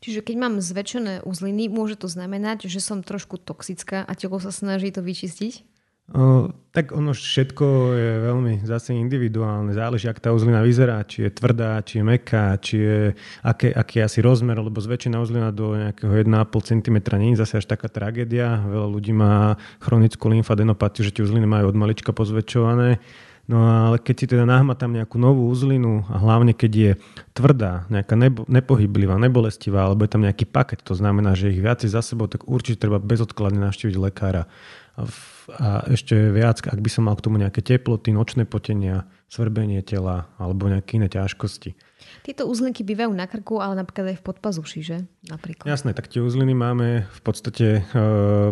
Čiže 0.00 0.24
keď 0.24 0.36
mám 0.40 0.54
zväčšené 0.64 1.28
uzliny, 1.28 1.68
môže 1.68 2.00
to 2.00 2.08
znamenať, 2.08 2.72
že 2.72 2.80
som 2.80 3.04
trošku 3.04 3.36
toxická 3.36 4.00
a 4.00 4.12
telo 4.16 4.40
sa 4.40 4.48
snaží 4.48 4.88
to 4.88 5.04
vyčistiť? 5.04 5.73
O, 6.12 6.52
tak 6.68 6.92
ono 6.92 7.16
všetko 7.16 7.64
je 7.96 8.12
veľmi 8.28 8.52
zase 8.68 8.92
individuálne. 8.92 9.72
Záleží, 9.72 10.04
ak 10.04 10.20
tá 10.20 10.36
uzlina 10.36 10.60
vyzerá, 10.60 11.00
či 11.08 11.24
je 11.24 11.30
tvrdá, 11.32 11.80
či 11.80 12.02
je 12.02 12.04
meká, 12.04 12.60
či 12.60 12.76
je 12.76 12.98
aké, 13.40 13.72
aký 13.72 14.04
asi 14.04 14.20
rozmer, 14.20 14.58
lebo 14.60 14.84
zväčšená 14.84 15.16
uzlina 15.16 15.48
do 15.48 15.72
nejakého 15.72 16.12
1,5 16.12 16.28
cm 16.60 16.96
nie 17.16 17.32
je 17.32 17.40
zase 17.40 17.64
až 17.64 17.66
taká 17.72 17.88
tragédia. 17.88 18.60
Veľa 18.68 18.88
ľudí 18.90 19.16
má 19.16 19.56
chronickú 19.80 20.28
lymfadenopatiu, 20.28 21.08
že 21.08 21.14
tie 21.14 21.24
uzliny 21.24 21.48
majú 21.48 21.72
od 21.72 21.78
malička 21.78 22.12
pozväčšované. 22.12 23.00
No 23.44 23.60
ale 23.60 24.00
keď 24.00 24.14
si 24.16 24.26
teda 24.28 24.48
nahmatám 24.48 24.88
nejakú 24.88 25.20
novú 25.20 25.52
uzlinu 25.52 26.00
a 26.08 26.16
hlavne 26.16 26.56
keď 26.56 26.72
je 26.72 26.92
tvrdá, 27.36 27.84
nejaká 27.92 28.16
nebo, 28.16 28.48
nepohyblivá, 28.48 29.20
nebolestivá, 29.20 29.84
alebo 29.84 30.08
je 30.08 30.12
tam 30.16 30.24
nejaký 30.24 30.48
paket, 30.48 30.80
to 30.80 30.96
znamená, 30.96 31.36
že 31.36 31.52
ich 31.52 31.60
viacej 31.60 31.92
za 31.92 32.00
sebou, 32.00 32.24
tak 32.24 32.48
určite 32.48 32.80
treba 32.80 32.96
bezodkladne 32.96 33.60
navštíviť 33.68 33.96
lekára 34.00 34.48
a 34.94 35.90
ešte 35.90 36.14
viac, 36.30 36.62
ak 36.62 36.78
by 36.78 36.90
som 36.90 37.10
mal 37.10 37.18
k 37.18 37.24
tomu 37.26 37.42
nejaké 37.42 37.60
teploty, 37.60 38.14
nočné 38.14 38.46
potenia, 38.46 39.10
svrbenie 39.26 39.82
tela 39.82 40.30
alebo 40.38 40.70
nejaké 40.70 41.02
iné 41.02 41.10
ťažkosti. 41.10 41.74
Tieto 42.22 42.46
uzlinky 42.46 42.86
bývajú 42.86 43.10
na 43.10 43.26
krku, 43.26 43.58
ale 43.58 43.74
napríklad 43.74 44.14
aj 44.14 44.18
v 44.22 44.26
podpazuši, 44.30 44.80
že? 44.80 44.98
Napríklad. 45.26 45.66
Jasné, 45.66 45.92
tak 45.92 46.06
tie 46.06 46.22
uzliny 46.22 46.54
máme 46.54 47.10
v 47.10 47.20
podstate 47.20 47.66
e, 47.80 48.02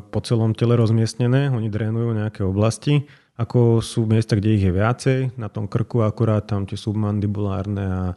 po 0.03 0.21
celom 0.25 0.53
tele 0.53 0.75
rozmiestnené, 0.75 1.49
oni 1.53 1.71
drénujú 1.71 2.11
nejaké 2.13 2.43
oblasti, 2.43 3.07
ako 3.39 3.81
sú 3.81 4.05
miesta, 4.05 4.37
kde 4.37 4.61
ich 4.61 4.65
je 4.67 4.73
viacej, 4.75 5.19
na 5.41 5.49
tom 5.49 5.71
krku 5.71 6.05
akurát 6.05 6.45
tam 6.45 6.69
tie 6.69 6.77
submandibulárne 6.77 7.85
a 7.87 8.03
e, 8.13 8.15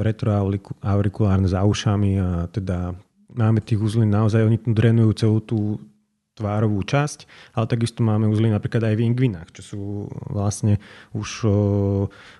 retroaurikulárne 0.00 1.48
za 1.50 1.66
ušami 1.66 2.10
a 2.16 2.28
teda 2.48 2.96
máme 3.36 3.60
tých 3.60 3.82
uzlín 3.82 4.08
naozaj, 4.08 4.46
oni 4.46 4.56
drénujú 4.62 5.10
celú 5.12 5.38
tú 5.44 5.58
tvárovú 6.36 6.84
časť, 6.84 7.24
ale 7.56 7.64
takisto 7.64 8.04
máme 8.04 8.28
uzliny 8.28 8.52
napríklad 8.52 8.92
aj 8.92 8.94
v 9.00 9.04
ingvinách, 9.08 9.48
čo 9.56 9.62
sú 9.64 9.80
vlastne 10.28 10.76
už 11.16 11.48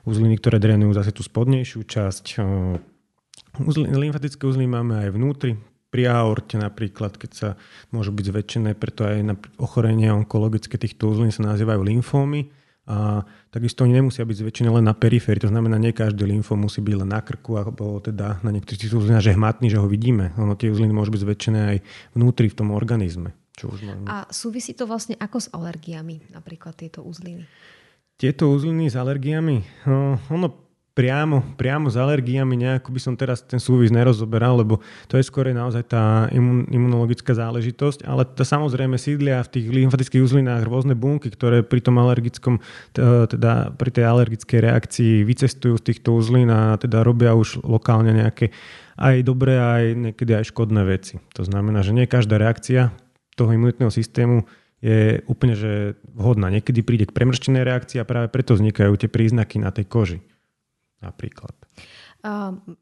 uzliny, 0.05 0.37
ktoré 0.37 0.61
drenujú 0.61 0.93
zase 0.93 1.17
tú 1.17 1.25
spodnejšiu 1.25 1.81
časť. 1.89 2.25
Uzliny, 3.57 3.97
lymfatické 3.97 4.45
uzliny 4.45 4.69
máme 4.69 5.01
aj 5.01 5.17
vnútri, 5.17 5.57
pri 5.89 6.13
aorte 6.13 6.61
napríklad, 6.61 7.17
keď 7.17 7.31
sa 7.33 7.49
môžu 7.89 8.13
byť 8.13 8.25
zväčšené, 8.29 8.77
preto 8.77 9.09
aj 9.09 9.17
na 9.25 9.35
ochorenia 9.57 10.13
onkologické 10.13 10.77
týchto 10.77 11.09
uzlín 11.09 11.33
sa 11.33 11.47
nazývajú 11.49 11.81
lymfómy. 11.81 12.53
A 12.87 13.27
takisto 13.51 13.83
oni 13.83 13.99
nemusia 13.99 14.23
byť 14.23 14.47
zväčšené 14.47 14.71
len 14.71 14.87
na 14.87 14.95
periférii, 14.95 15.43
to 15.43 15.51
znamená, 15.51 15.75
nie 15.75 15.91
každý 15.91 16.23
lymfóm 16.23 16.69
musí 16.69 16.79
byť 16.85 16.95
len 17.03 17.11
na 17.11 17.25
krku, 17.25 17.59
alebo 17.59 17.99
teda 17.99 18.39
na 18.47 18.51
niektorých 18.55 18.79
tých 18.87 18.95
uzlinách, 18.95 19.25
že 19.25 19.35
hmatný, 19.35 19.73
že 19.73 19.81
ho 19.81 19.89
vidíme. 19.91 20.31
Ono 20.39 20.55
tie 20.55 20.71
uzliny 20.71 20.95
môžu 20.95 21.11
byť 21.17 21.23
zväčšené 21.25 21.61
aj 21.75 21.79
vnútri 22.15 22.47
v 22.47 22.59
tom 22.61 22.71
organizme. 22.71 23.35
Čo 23.57 23.73
už 23.73 23.88
máme. 23.88 24.05
A 24.05 24.29
súvisí 24.29 24.77
to 24.77 24.85
vlastne 24.85 25.16
ako 25.16 25.40
s 25.40 25.49
alergiami, 25.49 26.29
napríklad 26.29 26.77
tieto 26.77 27.01
uzliny? 27.01 27.49
Tieto 28.21 28.53
uzliny 28.53 28.92
s 28.92 28.97
alergiami, 28.97 29.64
no, 29.88 30.21
ono 30.29 30.66
priamo, 30.97 31.57
priamo 31.61 31.92
s 31.92 31.97
alergiami 32.01 32.57
nejako 32.57 32.88
by 32.88 33.01
som 33.01 33.12
teraz 33.21 33.45
ten 33.45 33.61
súvis 33.61 33.92
nerozoberal, 33.92 34.57
lebo 34.57 34.81
to 35.05 35.21
je 35.21 35.29
skôr 35.29 35.53
naozaj 35.53 35.85
tá 35.92 36.25
imun, 36.33 36.64
imunologická 36.73 37.37
záležitosť, 37.37 38.09
ale 38.09 38.25
to 38.25 38.40
samozrejme 38.49 38.97
sídlia 38.97 39.45
v 39.45 39.53
tých 39.61 39.66
lymfatických 39.69 40.25
uzlinách 40.25 40.64
rôzne 40.64 40.97
bunky, 40.97 41.29
ktoré 41.29 41.61
pri 41.61 41.85
tom 41.85 42.01
alergickom, 42.01 42.64
teda 42.97 43.77
pri 43.77 43.90
tej 43.92 44.05
alergickej 44.09 44.59
reakcii 44.64 45.12
vycestujú 45.29 45.77
z 45.77 45.87
týchto 45.92 46.16
uzlín 46.16 46.49
a 46.49 46.81
teda 46.81 47.05
robia 47.05 47.37
už 47.37 47.61
lokálne 47.61 48.16
nejaké 48.16 48.57
aj 48.97 49.21
dobré, 49.21 49.61
aj 49.61 49.85
niekedy 49.92 50.33
aj 50.33 50.49
škodné 50.49 50.81
veci. 50.88 51.21
To 51.37 51.45
znamená, 51.45 51.85
že 51.85 51.92
nie 51.92 52.09
každá 52.09 52.40
reakcia 52.40 52.97
toho 53.37 53.53
imunitného 53.53 53.92
systému 53.92 54.49
je 54.81 55.20
úplne 55.29 55.55
že 55.57 55.96
vhodná. 56.16 56.49
Niekedy 56.53 56.81
príde 56.85 57.05
k 57.09 57.16
premrštenej 57.16 57.64
reakcii 57.64 58.01
a 58.01 58.09
práve 58.09 58.33
preto 58.33 58.57
vznikajú 58.57 58.92
tie 58.96 59.09
príznaky 59.12 59.61
na 59.61 59.72
tej 59.72 59.88
koži. 59.88 60.18
Napríklad. 61.01 61.53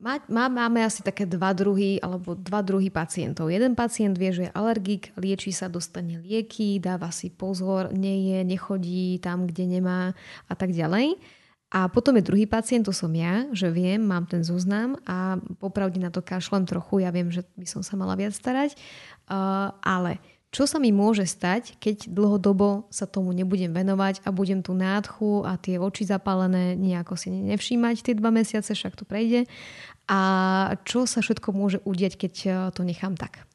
Má, 0.01 0.15
má, 0.31 0.49
máme 0.49 0.81
asi 0.81 1.05
také 1.05 1.29
dva 1.29 1.53
druhy 1.53 2.01
alebo 2.01 2.33
dva 2.33 2.65
druhy 2.65 2.89
pacientov. 2.89 3.53
Jeden 3.53 3.77
pacient 3.77 4.17
vie, 4.17 4.33
že 4.33 4.49
je 4.49 4.55
alergik, 4.57 5.13
liečí 5.21 5.53
sa, 5.53 5.69
dostane 5.69 6.17
lieky, 6.17 6.81
dáva 6.81 7.13
si 7.13 7.29
pozor, 7.29 7.93
nie 7.93 8.33
je, 8.33 8.39
nechodí 8.41 9.21
tam, 9.21 9.45
kde 9.45 9.69
nemá 9.69 10.17
a 10.49 10.55
tak 10.57 10.73
ďalej. 10.73 11.21
A 11.75 11.91
potom 11.91 12.15
je 12.17 12.25
druhý 12.25 12.47
pacient, 12.47 12.87
to 12.87 12.95
som 12.95 13.11
ja, 13.13 13.51
že 13.51 13.69
viem, 13.69 14.01
mám 14.01 14.31
ten 14.31 14.47
zoznam 14.47 14.97
a 15.05 15.43
popravde 15.59 15.99
na 15.99 16.09
to 16.09 16.23
kašlem 16.23 16.65
trochu, 16.71 17.03
ja 17.03 17.11
viem, 17.11 17.29
že 17.35 17.43
by 17.59 17.67
som 17.67 17.83
sa 17.83 17.99
mala 17.99 18.15
viac 18.15 18.31
starať, 18.31 18.79
uh, 19.29 19.75
ale 19.83 20.23
čo 20.55 20.71
sa 20.71 20.79
mi 20.79 20.95
môže 20.95 21.27
stať, 21.27 21.75
keď 21.83 22.07
dlhodobo 22.07 22.87
sa 22.87 23.11
tomu 23.11 23.35
nebudem 23.35 23.75
venovať 23.75 24.23
a 24.23 24.31
budem 24.31 24.63
tu 24.63 24.71
nádchu 24.71 25.43
a 25.43 25.59
tie 25.59 25.83
oči 25.83 26.07
zapálené 26.07 26.79
nejako 26.79 27.19
si 27.19 27.35
nevšímať 27.35 28.07
tie 28.07 28.15
dva 28.15 28.31
mesiace, 28.31 28.71
však 28.71 28.95
to 28.95 29.03
prejde. 29.03 29.51
A 30.07 30.21
čo 30.87 31.11
sa 31.11 31.27
všetko 31.27 31.51
môže 31.51 31.83
udiať, 31.83 32.15
keď 32.15 32.35
eh, 32.47 32.55
to 32.71 32.87
nechám 32.87 33.19
tak? 33.19 33.51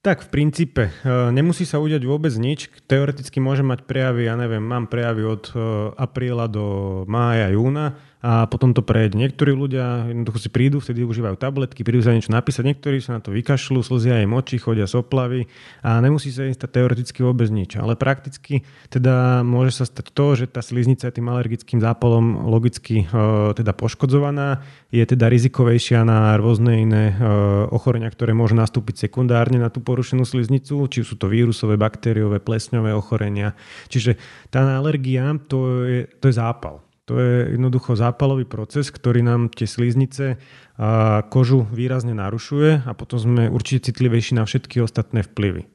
Tak 0.00 0.24
v 0.24 0.28
princípe 0.32 0.88
eh, 0.88 1.28
nemusí 1.28 1.68
sa 1.68 1.76
udiať 1.76 2.08
vôbec 2.08 2.32
nič. 2.40 2.72
Teoreticky 2.88 3.36
môžem 3.36 3.68
mať 3.68 3.84
prejavy, 3.84 4.32
ja 4.32 4.40
neviem, 4.40 4.64
mám 4.64 4.88
prejavy 4.88 5.28
od 5.28 5.44
eh, 5.52 5.60
apríla 6.00 6.48
do 6.48 7.04
mája, 7.04 7.52
júna 7.52 8.00
a 8.20 8.44
potom 8.44 8.76
to 8.76 8.84
prejde. 8.84 9.16
Niektorí 9.16 9.56
ľudia 9.56 10.12
jednoducho 10.12 10.38
si 10.44 10.52
prídu, 10.52 10.76
vtedy 10.76 11.08
užívajú 11.08 11.40
tabletky, 11.40 11.80
prídu 11.80 12.04
sa 12.04 12.12
niečo 12.12 12.36
napísať, 12.36 12.68
niektorí 12.68 13.00
sa 13.00 13.16
na 13.16 13.20
to 13.24 13.32
vykašľú, 13.32 13.80
slzia 13.80 14.20
im 14.20 14.36
oči, 14.36 14.60
chodia 14.60 14.84
soplavy 14.84 15.48
a 15.80 16.04
nemusí 16.04 16.28
sa 16.28 16.44
stať 16.44 16.68
teoreticky 16.68 17.24
vôbec 17.24 17.48
nič. 17.48 17.80
Ale 17.80 17.96
prakticky 17.96 18.68
teda 18.92 19.40
môže 19.40 19.80
sa 19.80 19.88
stať 19.88 20.12
to, 20.12 20.36
že 20.36 20.52
tá 20.52 20.60
sliznica 20.60 21.08
je 21.08 21.16
tým 21.16 21.32
alergickým 21.32 21.80
zápalom 21.80 22.44
logicky 22.44 23.08
e, 23.08 23.56
teda 23.56 23.72
poškodzovaná, 23.72 24.60
je 24.92 25.00
teda 25.00 25.32
rizikovejšia 25.32 26.04
na 26.04 26.36
rôzne 26.36 26.84
iné 26.84 27.04
e, 27.10 27.24
ochorenia, 27.72 28.12
ktoré 28.12 28.36
môžu 28.36 28.52
nastúpiť 28.52 29.08
sekundárne 29.08 29.56
na 29.56 29.72
tú 29.72 29.80
porušenú 29.80 30.28
sliznicu, 30.28 30.84
či 30.92 31.08
sú 31.08 31.16
to 31.16 31.32
vírusové, 31.32 31.80
baktériové, 31.80 32.36
plesňové 32.44 32.92
ochorenia. 32.92 33.56
Čiže 33.88 34.20
tá 34.52 34.60
alergia 34.76 35.32
to 35.48 35.88
je, 35.88 36.00
to 36.20 36.28
je 36.28 36.36
zápal. 36.36 36.84
To 37.10 37.18
je 37.18 37.58
jednoducho 37.58 37.98
zápalový 37.98 38.46
proces, 38.46 38.86
ktorý 38.94 39.26
nám 39.26 39.50
tie 39.50 39.66
sliznice 39.66 40.38
a 40.78 41.26
kožu 41.26 41.66
výrazne 41.66 42.14
narušuje 42.14 42.86
a 42.86 42.94
potom 42.94 43.18
sme 43.18 43.50
určite 43.50 43.90
citlivejší 43.90 44.38
na 44.38 44.46
všetky 44.46 44.78
ostatné 44.78 45.26
vplyvy. 45.26 45.66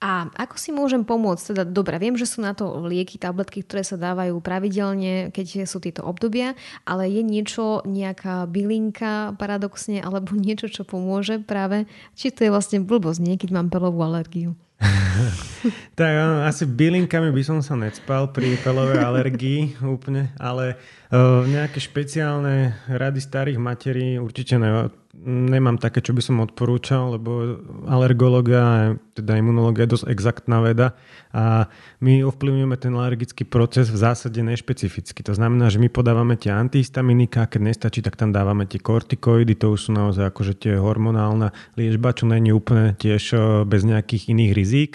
A 0.00 0.32
ako 0.32 0.56
si 0.56 0.72
môžem 0.72 1.04
pomôcť? 1.04 1.52
Teda, 1.52 1.62
dobre, 1.68 2.00
viem, 2.00 2.16
že 2.16 2.24
sú 2.24 2.40
na 2.40 2.56
to 2.56 2.88
lieky, 2.88 3.20
tabletky, 3.20 3.60
ktoré 3.60 3.84
sa 3.84 4.00
dávajú 4.00 4.40
pravidelne, 4.40 5.28
keď 5.28 5.68
sú 5.68 5.76
tieto 5.76 6.00
obdobia, 6.08 6.56
ale 6.88 7.12
je 7.12 7.20
niečo, 7.20 7.84
nejaká 7.84 8.48
bylinka 8.48 9.36
paradoxne, 9.36 10.00
alebo 10.00 10.32
niečo, 10.32 10.72
čo 10.72 10.88
pomôže 10.88 11.44
práve? 11.44 11.84
Či 12.16 12.32
to 12.32 12.48
je 12.48 12.54
vlastne 12.54 12.80
blbosť, 12.80 13.20
nie? 13.20 13.36
Keď 13.36 13.52
mám 13.52 13.68
pelovú 13.68 14.00
alergiu? 14.00 14.56
tak 15.98 16.10
asi 16.46 16.64
bylinkami 16.64 17.30
by 17.30 17.42
som 17.44 17.58
sa 17.60 17.76
necpal 17.76 18.32
pri 18.32 18.56
pelovej 18.60 19.00
alergii 19.00 19.60
úplne, 19.96 20.32
ale 20.40 20.80
uh, 21.12 21.44
nejaké 21.44 21.78
špeciálne 21.78 22.76
rady 22.88 23.20
starých 23.20 23.58
materí 23.60 24.16
určite 24.16 24.56
ne, 24.56 24.90
nemám 25.26 25.76
také, 25.76 26.00
čo 26.00 26.14
by 26.16 26.22
som 26.22 26.40
odporúčal, 26.40 27.18
lebo 27.18 27.60
alergológia, 27.90 28.94
teda 29.12 29.36
imunológia 29.36 29.84
je 29.84 29.92
dosť 29.98 30.06
exaktná 30.08 30.62
veda 30.64 30.94
a 31.34 31.66
my 32.00 32.24
ovplyvňujeme 32.24 32.76
ten 32.80 32.94
alergický 32.94 33.44
proces 33.44 33.92
v 33.92 34.00
zásade 34.00 34.38
nešpecificky. 34.38 35.20
To 35.26 35.34
znamená, 35.36 35.68
že 35.68 35.82
my 35.82 35.90
podávame 35.92 36.38
tie 36.40 36.54
antihistaminika, 36.54 37.50
keď 37.50 37.60
nestačí, 37.60 38.00
tak 38.00 38.16
tam 38.16 38.30
dávame 38.30 38.64
tie 38.64 38.80
kortikoidy, 38.80 39.58
to 39.58 39.74
už 39.74 39.90
sú 39.90 39.90
naozaj 39.92 40.30
akože 40.30 40.54
tie 40.56 40.74
hormonálna 40.78 41.52
liečba, 41.76 42.16
čo 42.16 42.24
není 42.30 42.54
úplne 42.54 42.96
tiež 42.96 43.22
eh, 43.34 43.40
bez 43.66 43.84
nejakých 43.84 44.30
iných 44.30 44.52
rizík. 44.56 44.92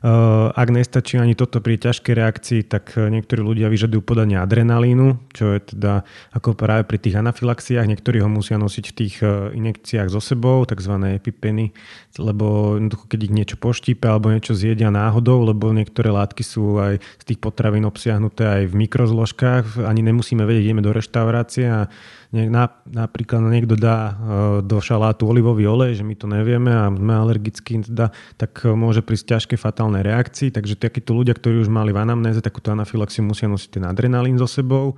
Eh, 0.00 0.08
ak 0.56 0.68
nestačí 0.72 1.20
ani 1.20 1.36
toto 1.36 1.60
pri 1.60 1.76
ťažkej 1.76 2.14
reakcii, 2.16 2.60
tak 2.64 2.96
eh, 2.96 3.12
niektorí 3.12 3.44
ľudia 3.44 3.68
vyžadujú 3.68 4.00
podanie 4.00 4.40
adrenalínu, 4.40 5.20
čo 5.36 5.52
je 5.52 5.60
teda 5.76 6.08
ako 6.32 6.56
práve 6.56 6.88
pri 6.88 6.96
tých 6.96 7.20
anafilaxiách. 7.20 7.84
Niektorí 7.84 8.24
ho 8.24 8.28
musia 8.32 8.56
nosiť 8.56 8.84
v 8.88 8.96
tých 8.96 9.14
eh, 9.20 9.52
injekciách 9.52 10.08
so 10.08 10.24
sebou, 10.24 10.64
tzv. 10.64 10.96
epipeny, 11.20 11.76
lebo 12.16 12.80
keď 12.80 13.28
ich 13.28 13.36
niečo 13.36 13.56
poštípe 13.60 14.08
alebo 14.08 14.32
niečo 14.32 14.56
zjedia 14.56 14.88
náhodou, 14.88 15.44
lebo 15.44 15.68
niektoré 15.68 16.08
látky 16.08 16.48
sú 16.48 16.80
aj 16.80 16.96
z 17.20 17.24
tých 17.28 17.38
potravín 17.44 17.84
obsiahnuté 17.84 18.48
aj 18.48 18.72
v 18.72 18.74
mikrozložkách. 18.80 19.84
Ani 19.84 20.00
nemusíme 20.00 20.48
vedieť, 20.48 20.72
ideme 20.72 20.80
do 20.80 20.96
reštaurácie 20.96 21.68
a 21.68 21.92
napríklad 22.30 23.42
niekto 23.42 23.74
dá 23.74 24.14
do 24.62 24.78
šalátu 24.78 25.26
olivový 25.26 25.66
olej, 25.66 25.98
že 25.98 26.06
my 26.06 26.14
to 26.14 26.30
nevieme 26.30 26.70
a 26.70 26.86
sme 26.86 27.10
alergickí, 27.10 27.82
teda, 27.82 28.14
tak 28.38 28.62
môže 28.70 29.02
prísť 29.02 29.34
ťažké 29.34 29.54
fatálne 29.58 29.98
reakcie. 29.98 30.54
Takže 30.54 30.78
takíto 30.78 31.10
ľudia, 31.10 31.34
ktorí 31.34 31.58
už 31.58 31.70
mali 31.70 31.90
v 31.90 31.98
anamnéze 31.98 32.38
takúto 32.38 32.70
anafilaxiu, 32.70 33.26
musia 33.26 33.50
nosiť 33.50 33.82
ten 33.82 33.84
adrenalín 33.86 34.38
so 34.38 34.46
sebou. 34.46 34.94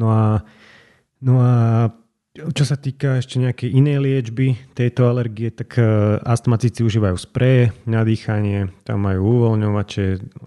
No 0.00 0.08
a, 0.08 0.40
no 1.20 1.36
a 1.44 1.52
čo 2.30 2.62
sa 2.62 2.78
týka 2.78 3.18
ešte 3.18 3.42
nejakej 3.42 3.74
inej 3.74 3.98
liečby 3.98 4.54
tejto 4.78 5.10
alergie, 5.10 5.50
tak 5.50 5.74
e, 5.74 5.82
astmatici 6.22 6.86
užívajú 6.86 7.18
spreje 7.18 7.74
na 7.90 8.06
dýchanie, 8.06 8.70
tam 8.86 9.02
majú 9.02 9.34
uvoľňovače, 9.34 10.04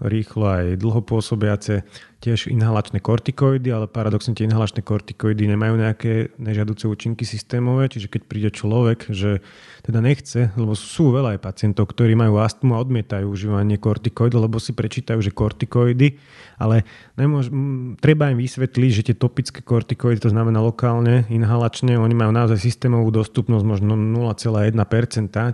rýchlo 0.08 0.46
aj 0.48 0.66
dlhopôsobiace 0.80 1.84
tiež 2.24 2.48
inhalačné 2.48 3.04
kortikoidy, 3.04 3.68
ale 3.68 3.92
paradoxne 3.92 4.32
tie 4.32 4.48
inhalačné 4.48 4.80
kortikoidy 4.80 5.44
nemajú 5.52 5.76
nejaké 5.76 6.32
nežiaduce 6.40 6.88
účinky 6.88 7.28
systémové, 7.28 7.92
čiže 7.92 8.08
keď 8.08 8.22
príde 8.24 8.50
človek, 8.56 9.12
že 9.12 9.44
teda 9.84 10.00
nechce, 10.00 10.56
lebo 10.56 10.72
sú 10.72 11.12
veľa 11.12 11.36
aj 11.36 11.44
pacientov, 11.44 11.92
ktorí 11.92 12.16
majú 12.16 12.40
astmu 12.40 12.80
a 12.80 12.82
odmietajú 12.88 13.28
užívanie 13.28 13.76
kortikoidov, 13.76 14.48
lebo 14.48 14.56
si 14.64 14.72
prečítajú, 14.72 15.20
že 15.20 15.36
kortikoidy, 15.36 16.16
ale 16.56 16.88
nemôž, 17.20 17.52
treba 18.00 18.32
im 18.32 18.40
vysvetliť, 18.40 18.92
že 18.96 19.06
tie 19.12 19.16
topické 19.20 19.60
kortikoidy, 19.60 20.24
to 20.24 20.32
znamená 20.32 20.64
lokálne, 20.64 21.28
inhalačne, 21.28 22.00
oni 22.00 22.16
majú 22.16 22.32
naozaj 22.32 22.56
systémovú 22.64 23.12
dostupnosť 23.12 23.66
možno 23.68 24.00
0,1%, 24.00 24.72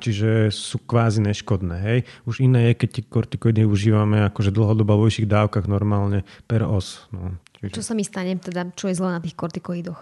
čiže 0.05 0.53
sú 0.53 0.77
kvázi 0.85 1.25
neškodné. 1.25 1.75
Hej. 1.81 1.99
Už 2.29 2.45
iné 2.45 2.69
je, 2.69 2.85
keď 2.85 2.89
tie 2.93 3.03
kortikoidy 3.09 3.65
užívame 3.65 4.21
akože 4.29 4.53
dlhodobo 4.53 4.99
vo 4.99 5.09
vyšších 5.09 5.31
dávkach 5.31 5.65
normálne 5.65 6.27
per 6.45 6.58
os. 6.67 7.07
No. 7.13 7.37
Čiže... 7.59 7.79
Čo 7.79 7.83
sa 7.85 7.93
mi 7.95 8.03
stane, 8.03 8.35
teda, 8.39 8.71
čo 8.75 8.89
je 8.89 8.97
zle 8.97 9.13
na 9.13 9.21
tých 9.23 9.35
kortikoidoch? 9.35 9.99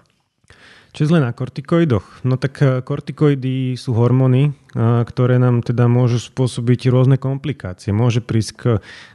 Čo 0.96 1.00
je 1.04 1.10
zle 1.13 1.20
na 1.22 1.36
kortikoidoch? 1.36 2.26
No 2.26 2.39
tak 2.39 2.58
eh, 2.63 2.82
kortikoidy 2.82 3.76
sú 3.78 3.93
hormóny, 3.93 4.56
ktoré 4.78 5.42
nám 5.42 5.66
teda 5.66 5.90
môžu 5.90 6.22
spôsobiť 6.22 6.94
rôzne 6.94 7.18
komplikácie. 7.18 7.90
Môže 7.90 8.22
prísť 8.22 8.52
k 8.54 8.62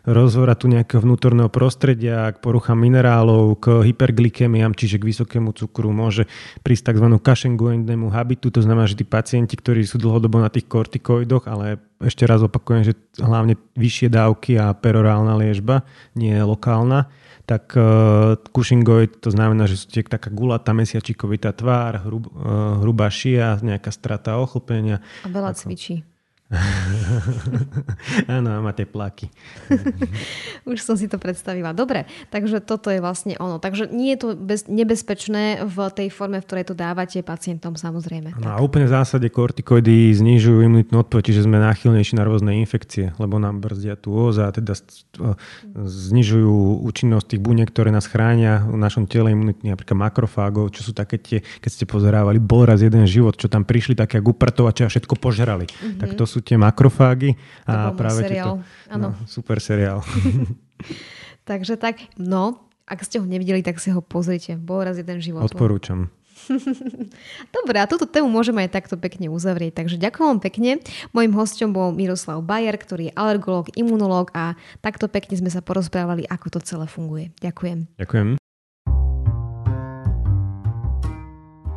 rozvoratu 0.03 0.66
nejakého 0.66 0.98
vnútorného 1.07 1.46
prostredia, 1.46 2.35
k 2.35 2.42
poruchám 2.42 2.83
minerálov, 2.83 3.62
k 3.62 3.87
hyperglykemiám, 3.87 4.75
čiže 4.75 4.98
k 4.98 5.07
vysokému 5.07 5.55
cukru. 5.55 5.94
Môže 5.94 6.27
prísť 6.66 6.90
tzv. 6.90 7.07
kašenguendnému 7.14 8.11
habitu, 8.11 8.51
to 8.51 8.59
znamená, 8.59 8.90
že 8.90 8.98
tí 8.98 9.07
pacienti, 9.07 9.55
ktorí 9.55 9.87
sú 9.87 10.03
dlhodobo 10.03 10.42
na 10.42 10.51
tých 10.51 10.66
kortikoidoch, 10.66 11.46
ale 11.46 11.79
ešte 12.03 12.27
raz 12.27 12.42
opakujem, 12.42 12.83
že 12.83 12.98
hlavne 13.22 13.55
vyššie 13.79 14.11
dávky 14.11 14.59
a 14.59 14.75
perorálna 14.75 15.38
liežba, 15.38 15.87
nie 16.18 16.35
je 16.35 16.42
lokálna, 16.42 17.07
tak 17.42 17.75
uh, 17.75 18.38
Cushingoid 18.55 19.18
to 19.18 19.35
znamená, 19.35 19.66
že 19.66 19.75
sú 19.75 19.90
tie 19.90 20.07
taká 20.07 20.31
gulatá 20.31 20.70
mesiačikovitá 20.70 21.51
tvár, 21.51 22.07
hrub, 22.07 22.31
uh, 22.31 22.79
hrubá 22.81 23.11
šia, 23.11 23.59
nejaká 23.59 23.90
strata 23.90 24.38
ochlpenia. 24.38 25.03
A 25.27 25.29
veľa. 25.29 25.51
Cvičí. 25.54 26.04
Áno, 28.36 28.60
má 28.60 28.76
tie 28.76 28.84
plaky. 28.84 29.32
Už 30.68 30.84
som 30.84 31.00
si 31.00 31.08
to 31.08 31.16
predstavila. 31.16 31.72
Dobre, 31.72 32.04
takže 32.28 32.60
toto 32.60 32.92
je 32.92 33.00
vlastne 33.00 33.40
ono. 33.40 33.56
Takže 33.56 33.88
nie 33.88 34.12
je 34.14 34.18
to 34.20 34.28
bez, 34.36 34.68
nebezpečné 34.68 35.64
v 35.64 35.76
tej 35.88 36.08
forme, 36.12 36.44
v 36.44 36.46
ktorej 36.46 36.64
to 36.68 36.74
dávate 36.76 37.24
pacientom 37.24 37.72
samozrejme. 37.80 38.36
No 38.36 38.52
a 38.52 38.60
úplne 38.60 38.84
v 38.84 38.92
zásade 38.92 39.24
kortikoidy 39.32 40.12
znižujú 40.12 40.60
imunitnú 40.60 41.00
odpoveď, 41.00 41.32
čiže 41.32 41.48
sme 41.48 41.56
náchylnejší 41.56 42.20
na 42.20 42.24
rôzne 42.28 42.52
infekcie, 42.60 43.16
lebo 43.16 43.40
nám 43.40 43.64
brzdia 43.64 43.96
tú 43.96 44.12
óza 44.12 44.52
teda 44.52 44.76
znižujú 45.80 46.84
účinnosť 46.84 47.36
tých 47.36 47.42
buniek, 47.42 47.68
ktoré 47.72 47.88
nás 47.88 48.04
chránia 48.04 48.60
v 48.68 48.76
našom 48.76 49.08
tele 49.08 49.32
imunitných, 49.32 49.72
napríklad 49.72 49.96
makrofágov, 49.96 50.68
čo 50.76 50.84
sú 50.84 50.92
také 50.92 51.16
tie, 51.16 51.40
keď 51.64 51.70
ste 51.72 51.84
pozerávali, 51.88 52.36
bol 52.36 52.68
raz 52.68 52.84
jeden 52.84 53.08
život, 53.08 53.40
čo 53.40 53.48
tam 53.48 53.64
prišli 53.64 53.96
také 53.96 54.20
ako 54.20 54.36
a 54.68 54.90
všetko 54.92 55.14
požrali. 55.16 55.64
Mm-hmm. 55.64 56.00
Tak 56.02 56.10
to 56.18 56.24
sú 56.28 56.41
tie 56.42 56.59
makrofágy. 56.61 57.38
A 57.64 57.90
to 57.90 57.98
práve 57.98 58.20
seriál. 58.26 58.61
To, 58.90 58.96
no, 58.98 59.09
super 59.24 59.59
seriál. 59.62 60.02
Takže 61.48 61.74
tak, 61.78 62.02
no, 62.18 62.68
ak 62.87 63.07
ste 63.07 63.22
ho 63.22 63.26
nevideli, 63.26 63.62
tak 63.62 63.78
si 63.78 63.90
ho 63.90 64.02
pozrite. 64.02 64.59
Bol 64.59 64.87
raz 64.87 64.98
jeden 64.98 65.18
život. 65.22 65.46
Odporúčam. 65.46 66.11
Dobre, 67.57 67.76
a 67.78 67.87
túto 67.87 68.07
tému 68.07 68.26
môžeme 68.26 68.66
aj 68.66 68.74
takto 68.83 68.98
pekne 68.98 69.31
uzavrieť. 69.31 69.78
Takže 69.78 69.96
ďakujem 69.98 70.26
vám 70.26 70.42
pekne. 70.42 70.70
Mojím 71.14 71.33
hostom 71.38 71.70
bol 71.70 71.94
Miroslav 71.94 72.42
Bajer, 72.42 72.74
ktorý 72.74 73.11
je 73.11 73.16
alergolog, 73.16 73.70
imunológ 73.78 74.35
a 74.35 74.59
takto 74.83 75.07
pekne 75.07 75.38
sme 75.38 75.50
sa 75.50 75.62
porozprávali, 75.62 76.26
ako 76.26 76.59
to 76.59 76.61
celé 76.66 76.90
funguje. 76.90 77.31
Ďakujem. 77.38 77.94
Ďakujem. 77.98 78.41